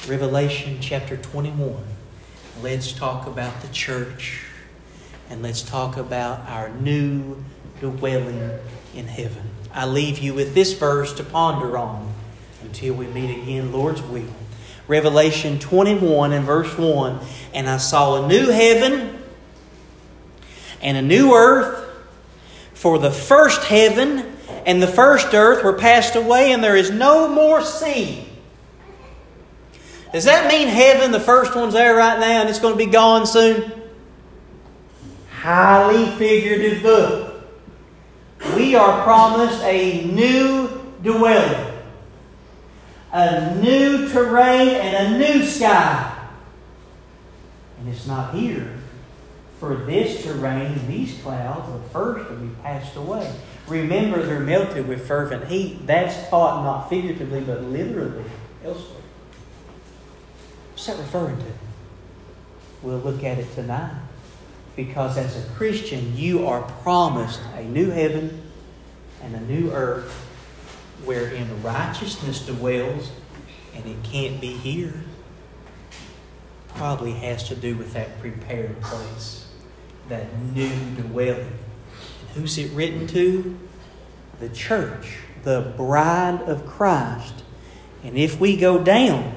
Revelation 0.07 0.80
chapter 0.82 1.16
21, 1.16 1.84
let's 2.64 2.91
talk 2.91 3.28
about 3.28 3.62
the 3.62 3.68
church 3.68 4.45
and 5.30 5.43
let's 5.43 5.62
talk 5.62 5.95
about 5.95 6.39
our 6.49 6.70
new 6.70 7.43
dwelling 7.80 8.49
in 8.95 9.05
heaven. 9.05 9.43
I 9.72 9.86
leave 9.86 10.18
you 10.18 10.34
with 10.34 10.55
this 10.55 10.74
verse 10.74 11.14
to 11.14 11.24
ponder 11.24 11.78
on 11.78 12.12
until 12.64 12.95
we 12.95 13.05
meet 13.05 13.43
again, 13.43 13.72
Lord's 13.72 14.01
will. 14.01 14.34
Revelation 14.88 15.60
21 15.60 16.34
and 16.34 16.45
verse 16.47 16.76
1 16.76 17.20
And 17.53 17.70
I 17.70 17.78
saw 17.78 18.26
a 18.26 18.28
new 18.28 18.49
heaven 18.49 19.18
and 20.82 20.97
a 20.97 21.01
new 21.01 21.34
earth, 21.34 21.86
for 22.73 22.97
the 22.97 23.11
first 23.11 23.63
heaven 23.63 24.38
and 24.65 24.82
the 24.82 24.88
first 24.88 25.34
earth 25.34 25.63
were 25.63 25.73
passed 25.73 26.15
away, 26.15 26.51
and 26.51 26.63
there 26.63 26.75
is 26.75 26.91
no 26.91 27.27
more 27.27 27.61
sea. 27.61 28.25
Does 30.11 30.25
that 30.25 30.51
mean 30.51 30.67
heaven, 30.67 31.11
the 31.11 31.19
first 31.19 31.55
one's 31.55 31.73
there 31.73 31.95
right 31.95 32.19
now, 32.19 32.41
and 32.41 32.49
it's 32.49 32.59
going 32.59 32.73
to 32.73 32.86
be 32.86 32.91
gone 32.91 33.27
soon? 33.27 33.71
Highly 35.32 36.05
figurative 36.17 36.82
book. 36.82 37.43
We 38.55 38.75
are 38.75 39.03
promised 39.03 39.61
a 39.63 40.05
new 40.05 40.67
dwelling, 41.03 41.73
a 43.11 43.55
new 43.55 44.09
terrain, 44.09 44.69
and 44.69 45.15
a 45.15 45.17
new 45.17 45.45
sky. 45.45 46.15
And 47.80 47.89
it's 47.89 48.07
not 48.07 48.34
here. 48.34 48.78
For 49.60 49.76
this 49.76 50.24
terrain 50.24 50.72
and 50.72 50.88
these 50.88 51.22
clouds, 51.22 51.72
the 51.72 51.89
first 51.89 52.30
will 52.30 52.38
be 52.38 52.55
passed 52.64 52.95
away. 52.95 53.32
Remember, 53.68 54.24
they're 54.24 54.39
melted 54.39 54.88
with 54.88 55.05
fervent 55.05 55.47
heat. 55.47 55.86
That's 55.86 56.30
taught 56.30 56.64
not 56.64 56.89
figuratively, 56.89 57.41
but 57.41 57.64
literally 57.64 58.24
elsewhere. 58.64 59.01
What's 60.72 60.86
that 60.88 60.97
referring 60.97 61.38
to? 61.38 61.53
We'll 62.82 62.99
look 62.99 63.24
at 63.24 63.38
it 63.38 63.53
tonight. 63.53 64.01
Because 64.78 65.18
as 65.18 65.36
a 65.36 65.49
Christian, 65.49 66.16
you 66.16 66.47
are 66.47 66.62
promised 66.84 67.41
a 67.55 67.64
new 67.64 67.89
heaven 67.89 68.41
and 69.22 69.36
a 69.36 69.41
new 69.41 69.72
earth 69.72 70.10
wherein 71.03 71.62
righteousness 71.62 72.45
dwells, 72.45 73.12
and 73.76 73.86
it 73.86 73.97
can't 74.03 74.39
be 74.39 74.53
here. 74.53 75.03
Probably 76.70 77.12
has 77.12 77.47
to 77.49 77.55
do 77.55 77.76
with 77.76 77.91
that 77.93 78.20
prepared 78.22 78.80
place, 78.82 79.38
that 80.10 80.28
new 80.53 80.70
dwelling. 80.95 81.39
And 81.39 82.30
who's 82.34 82.57
it 82.57 82.72
written 82.72 83.07
to? 83.07 83.57
The 84.39 84.49
church, 84.49 85.18
the 85.43 85.74
bride 85.78 86.41
of 86.41 86.66
Christ. 86.66 87.43
And 88.03 88.18
if 88.18 88.39
we 88.39 88.57
go 88.57 88.84
down 88.84 89.36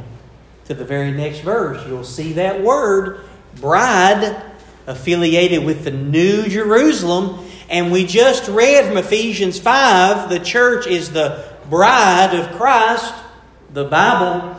to 0.65 0.75
the 0.75 0.85
very 0.85 1.11
next 1.13 1.41
verse, 1.41 1.87
you'll 1.87 2.05
see 2.05 2.35
that 2.35 2.63
word, 2.63 3.21
bride, 3.57 4.43
affiliated 4.87 5.65
with 5.65 5.85
the 5.85 5.91
New 5.91 6.49
Jerusalem. 6.49 7.47
And 7.69 7.93
we 7.93 8.07
just 8.07 8.49
read 8.49 8.87
from 8.87 8.97
Ephesians 8.97 9.59
5 9.59 10.29
the 10.31 10.41
church 10.41 10.87
is 10.87 11.11
the 11.11 11.53
bride 11.69 12.35
of 12.35 12.57
Christ. 12.57 13.15
The 13.73 13.85
Bible 13.85 14.57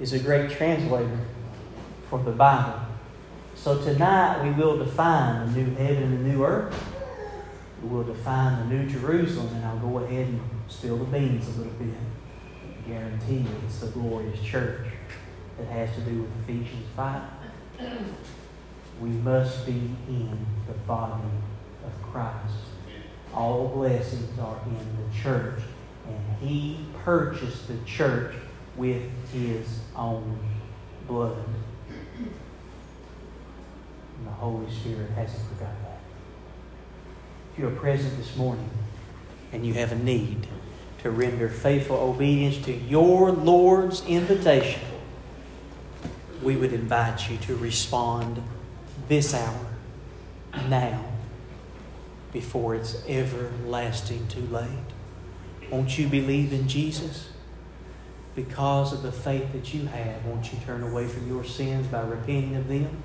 is 0.00 0.12
a 0.12 0.18
great 0.18 0.50
translator 0.50 1.18
for 2.08 2.22
the 2.22 2.32
Bible. 2.32 2.80
So 3.54 3.82
tonight 3.82 4.42
we 4.42 4.50
will 4.50 4.76
define 4.78 5.46
the 5.46 5.60
new 5.60 5.74
heaven 5.76 6.02
and 6.02 6.18
the 6.18 6.28
new 6.28 6.44
earth. 6.44 6.74
We 7.82 7.88
will 7.88 8.02
define 8.02 8.68
the 8.68 8.74
new 8.74 8.86
Jerusalem, 8.86 9.54
and 9.54 9.64
I'll 9.64 9.78
go 9.78 9.98
ahead 9.98 10.26
and 10.26 10.40
spill 10.68 10.98
the 10.98 11.04
beans 11.04 11.46
a 11.48 11.58
little 11.58 11.72
bit. 11.74 11.94
I 12.62 12.88
guarantee 12.88 13.36
you 13.36 13.48
it's 13.64 13.78
the 13.78 13.86
glorious 13.86 14.42
church 14.42 14.88
that 15.56 15.66
has 15.68 15.94
to 15.94 16.00
do 16.02 16.22
with 16.22 16.30
Ephesians 16.42 16.86
5. 16.96 17.22
We 19.00 19.08
must 19.08 19.64
be 19.64 19.72
in 20.08 20.46
the 20.66 20.74
body 20.86 21.22
of 21.86 22.02
Christ. 22.02 22.54
All 23.32 23.68
blessings 23.68 24.38
are 24.38 24.60
in 24.66 24.74
the 24.76 25.22
church, 25.22 25.60
and 26.06 26.36
He 26.38 26.86
purchased 27.02 27.68
the 27.68 27.78
church 27.86 28.34
with 28.76 29.02
His 29.32 29.80
own 29.96 30.38
blood. 31.06 31.44
And 34.18 34.26
the 34.26 34.32
Holy 34.32 34.70
Spirit 34.70 35.10
hasn't 35.10 35.42
forgotten 35.48 35.82
that. 35.82 36.00
If 37.52 37.58
you 37.58 37.68
are 37.68 37.72
present 37.72 38.16
this 38.16 38.36
morning 38.36 38.70
and 39.52 39.66
you 39.66 39.74
have 39.74 39.92
a 39.92 39.98
need 39.98 40.46
to 41.02 41.10
render 41.10 41.48
faithful 41.48 41.96
obedience 41.96 42.64
to 42.64 42.72
your 42.72 43.30
Lord's 43.30 44.04
invitation, 44.06 44.80
we 46.42 46.56
would 46.56 46.72
invite 46.72 47.30
you 47.30 47.36
to 47.38 47.56
respond 47.56 48.42
this 49.08 49.34
hour, 49.34 49.66
now, 50.68 51.04
before 52.32 52.74
it's 52.74 53.02
everlasting 53.08 54.26
too 54.28 54.46
late. 54.46 54.68
Won't 55.70 55.98
you 55.98 56.08
believe 56.08 56.52
in 56.52 56.68
Jesus? 56.68 57.28
Because 58.34 58.92
of 58.92 59.02
the 59.02 59.12
faith 59.12 59.52
that 59.52 59.72
you 59.72 59.86
have, 59.86 60.24
won't 60.24 60.52
you 60.52 60.58
turn 60.64 60.82
away 60.82 61.06
from 61.06 61.28
your 61.28 61.44
sins 61.44 61.86
by 61.86 62.02
repenting 62.02 62.56
of 62.56 62.68
them? 62.68 63.02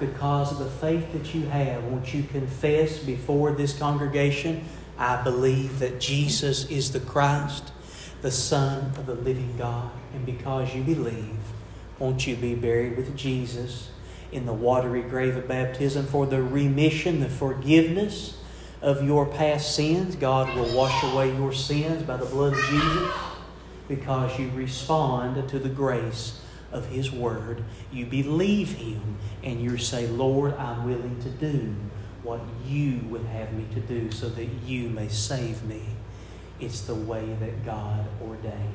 Because 0.00 0.50
of 0.50 0.58
the 0.58 0.70
faith 0.70 1.12
that 1.12 1.34
you 1.34 1.42
have, 1.48 1.84
won't 1.84 2.14
you 2.14 2.22
confess 2.22 2.98
before 2.98 3.52
this 3.52 3.78
congregation, 3.78 4.64
I 4.96 5.22
believe 5.22 5.78
that 5.80 6.00
Jesus 6.00 6.68
is 6.70 6.92
the 6.92 7.00
Christ, 7.00 7.70
the 8.22 8.30
Son 8.30 8.92
of 8.96 9.04
the 9.04 9.14
living 9.14 9.56
God? 9.58 9.90
And 10.14 10.24
because 10.24 10.74
you 10.74 10.82
believe, 10.82 11.36
won't 11.98 12.26
you 12.26 12.34
be 12.34 12.54
buried 12.54 12.96
with 12.96 13.14
Jesus 13.14 13.90
in 14.32 14.46
the 14.46 14.54
watery 14.54 15.02
grave 15.02 15.36
of 15.36 15.46
baptism 15.46 16.06
for 16.06 16.24
the 16.24 16.42
remission, 16.42 17.20
the 17.20 17.28
forgiveness 17.28 18.38
of 18.80 19.04
your 19.04 19.26
past 19.26 19.76
sins? 19.76 20.16
God 20.16 20.56
will 20.56 20.74
wash 20.74 21.04
away 21.12 21.36
your 21.36 21.52
sins 21.52 22.02
by 22.04 22.16
the 22.16 22.24
blood 22.24 22.54
of 22.54 22.60
Jesus 22.70 23.12
because 23.86 24.38
you 24.38 24.50
respond 24.54 25.46
to 25.46 25.58
the 25.58 25.68
grace 25.68 26.40
of 26.72 26.86
His 26.86 27.10
Word. 27.10 27.62
You 27.92 28.06
believe 28.06 28.72
Him 28.72 29.18
and 29.42 29.60
you 29.60 29.78
say, 29.78 30.06
Lord, 30.06 30.54
I'm 30.54 30.84
willing 30.84 31.20
to 31.22 31.28
do 31.28 31.74
what 32.22 32.40
you 32.66 33.00
would 33.08 33.24
have 33.24 33.52
me 33.52 33.66
to 33.74 33.80
do 33.80 34.10
so 34.10 34.28
that 34.28 34.48
you 34.66 34.88
may 34.88 35.08
save 35.08 35.64
me. 35.64 35.82
It's 36.60 36.82
the 36.82 36.94
way 36.94 37.36
that 37.40 37.64
God 37.64 38.06
ordained. 38.22 38.74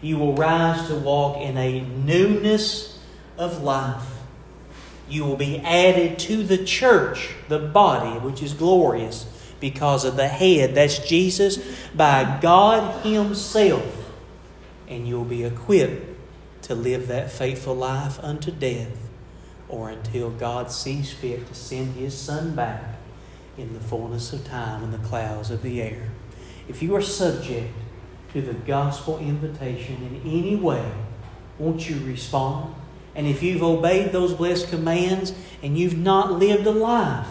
You 0.00 0.16
will 0.16 0.34
rise 0.34 0.88
to 0.88 0.94
walk 0.94 1.36
in 1.36 1.58
a 1.58 1.82
newness 1.82 2.98
of 3.36 3.62
life. 3.62 4.06
You 5.08 5.24
will 5.24 5.36
be 5.36 5.58
added 5.58 6.18
to 6.20 6.42
the 6.42 6.64
church, 6.64 7.30
the 7.48 7.58
body, 7.58 8.18
which 8.20 8.42
is 8.42 8.54
glorious 8.54 9.26
because 9.60 10.06
of 10.06 10.16
the 10.16 10.28
head, 10.28 10.74
that's 10.74 10.98
Jesus, 11.00 11.58
by 11.94 12.38
God 12.40 13.04
Himself. 13.04 14.10
And 14.88 15.06
you'll 15.06 15.24
be 15.24 15.44
equipped 15.44 16.09
to 16.70 16.76
live 16.76 17.08
that 17.08 17.32
faithful 17.32 17.74
life 17.74 18.22
unto 18.22 18.48
death 18.52 19.10
or 19.68 19.90
until 19.90 20.30
God 20.30 20.70
sees 20.70 21.12
fit 21.12 21.48
to 21.48 21.52
send 21.52 21.96
His 21.96 22.16
Son 22.16 22.54
back 22.54 22.94
in 23.58 23.74
the 23.74 23.80
fullness 23.80 24.32
of 24.32 24.44
time 24.44 24.84
in 24.84 24.92
the 24.92 24.98
clouds 24.98 25.50
of 25.50 25.62
the 25.62 25.82
air. 25.82 26.10
If 26.68 26.80
you 26.80 26.94
are 26.94 27.02
subject 27.02 27.74
to 28.34 28.40
the 28.40 28.54
gospel 28.54 29.18
invitation 29.18 29.96
in 29.96 30.20
any 30.24 30.54
way, 30.54 30.92
won't 31.58 31.90
you 31.90 31.98
respond? 32.06 32.72
And 33.16 33.26
if 33.26 33.42
you've 33.42 33.64
obeyed 33.64 34.12
those 34.12 34.32
blessed 34.32 34.68
commands 34.68 35.34
and 35.64 35.76
you've 35.76 35.98
not 35.98 36.30
lived 36.30 36.68
a 36.68 36.70
life 36.70 37.26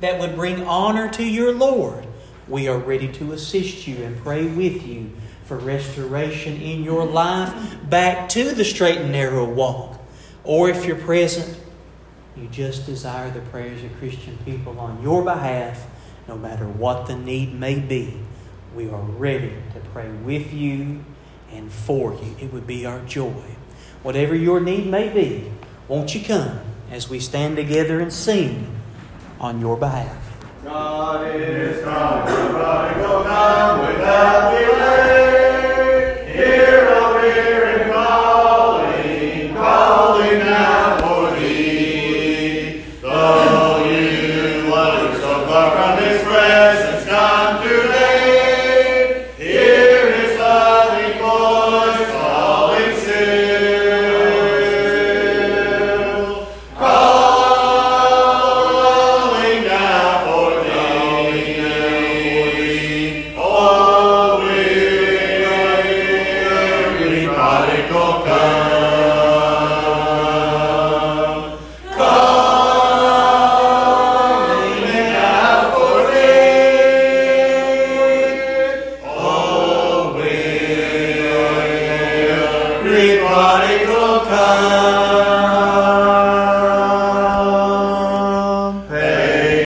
that 0.00 0.18
would 0.18 0.34
bring 0.34 0.64
honor 0.64 1.08
to 1.10 1.22
your 1.22 1.54
Lord, 1.54 2.08
we 2.48 2.66
are 2.66 2.78
ready 2.78 3.06
to 3.12 3.34
assist 3.34 3.86
you 3.86 4.02
and 4.02 4.20
pray 4.20 4.46
with 4.46 4.84
you 4.84 5.12
for 5.50 5.56
restoration 5.56 6.62
in 6.62 6.84
your 6.84 7.04
life 7.04 7.52
back 7.90 8.28
to 8.28 8.52
the 8.52 8.64
straight 8.64 8.98
and 8.98 9.10
narrow 9.10 9.44
walk. 9.44 10.00
Or 10.44 10.70
if 10.70 10.84
you're 10.84 10.94
present, 10.94 11.58
you 12.36 12.46
just 12.52 12.86
desire 12.86 13.32
the 13.32 13.40
prayers 13.40 13.82
of 13.82 13.92
Christian 13.98 14.38
people 14.44 14.78
on 14.78 15.02
your 15.02 15.24
behalf, 15.24 15.88
no 16.28 16.38
matter 16.38 16.68
what 16.68 17.08
the 17.08 17.16
need 17.16 17.52
may 17.52 17.80
be. 17.80 18.16
We 18.76 18.90
are 18.90 19.00
ready 19.00 19.52
to 19.74 19.80
pray 19.92 20.08
with 20.12 20.52
you 20.54 21.04
and 21.50 21.72
for 21.72 22.14
you. 22.14 22.36
It 22.38 22.52
would 22.52 22.68
be 22.68 22.86
our 22.86 23.00
joy. 23.00 23.42
Whatever 24.04 24.36
your 24.36 24.60
need 24.60 24.86
may 24.86 25.08
be, 25.08 25.50
won't 25.88 26.14
you 26.14 26.24
come 26.24 26.60
as 26.92 27.08
we 27.08 27.18
stand 27.18 27.56
together 27.56 27.98
and 27.98 28.12
sing 28.12 28.80
on 29.40 29.58
your 29.58 29.76
behalf? 29.76 30.29
God 30.62 31.26
is 31.34 31.82
the 32.26 32.50
prodigal 32.52 33.24
come 33.24 33.80
without 33.80 34.50
delay. 34.50 35.49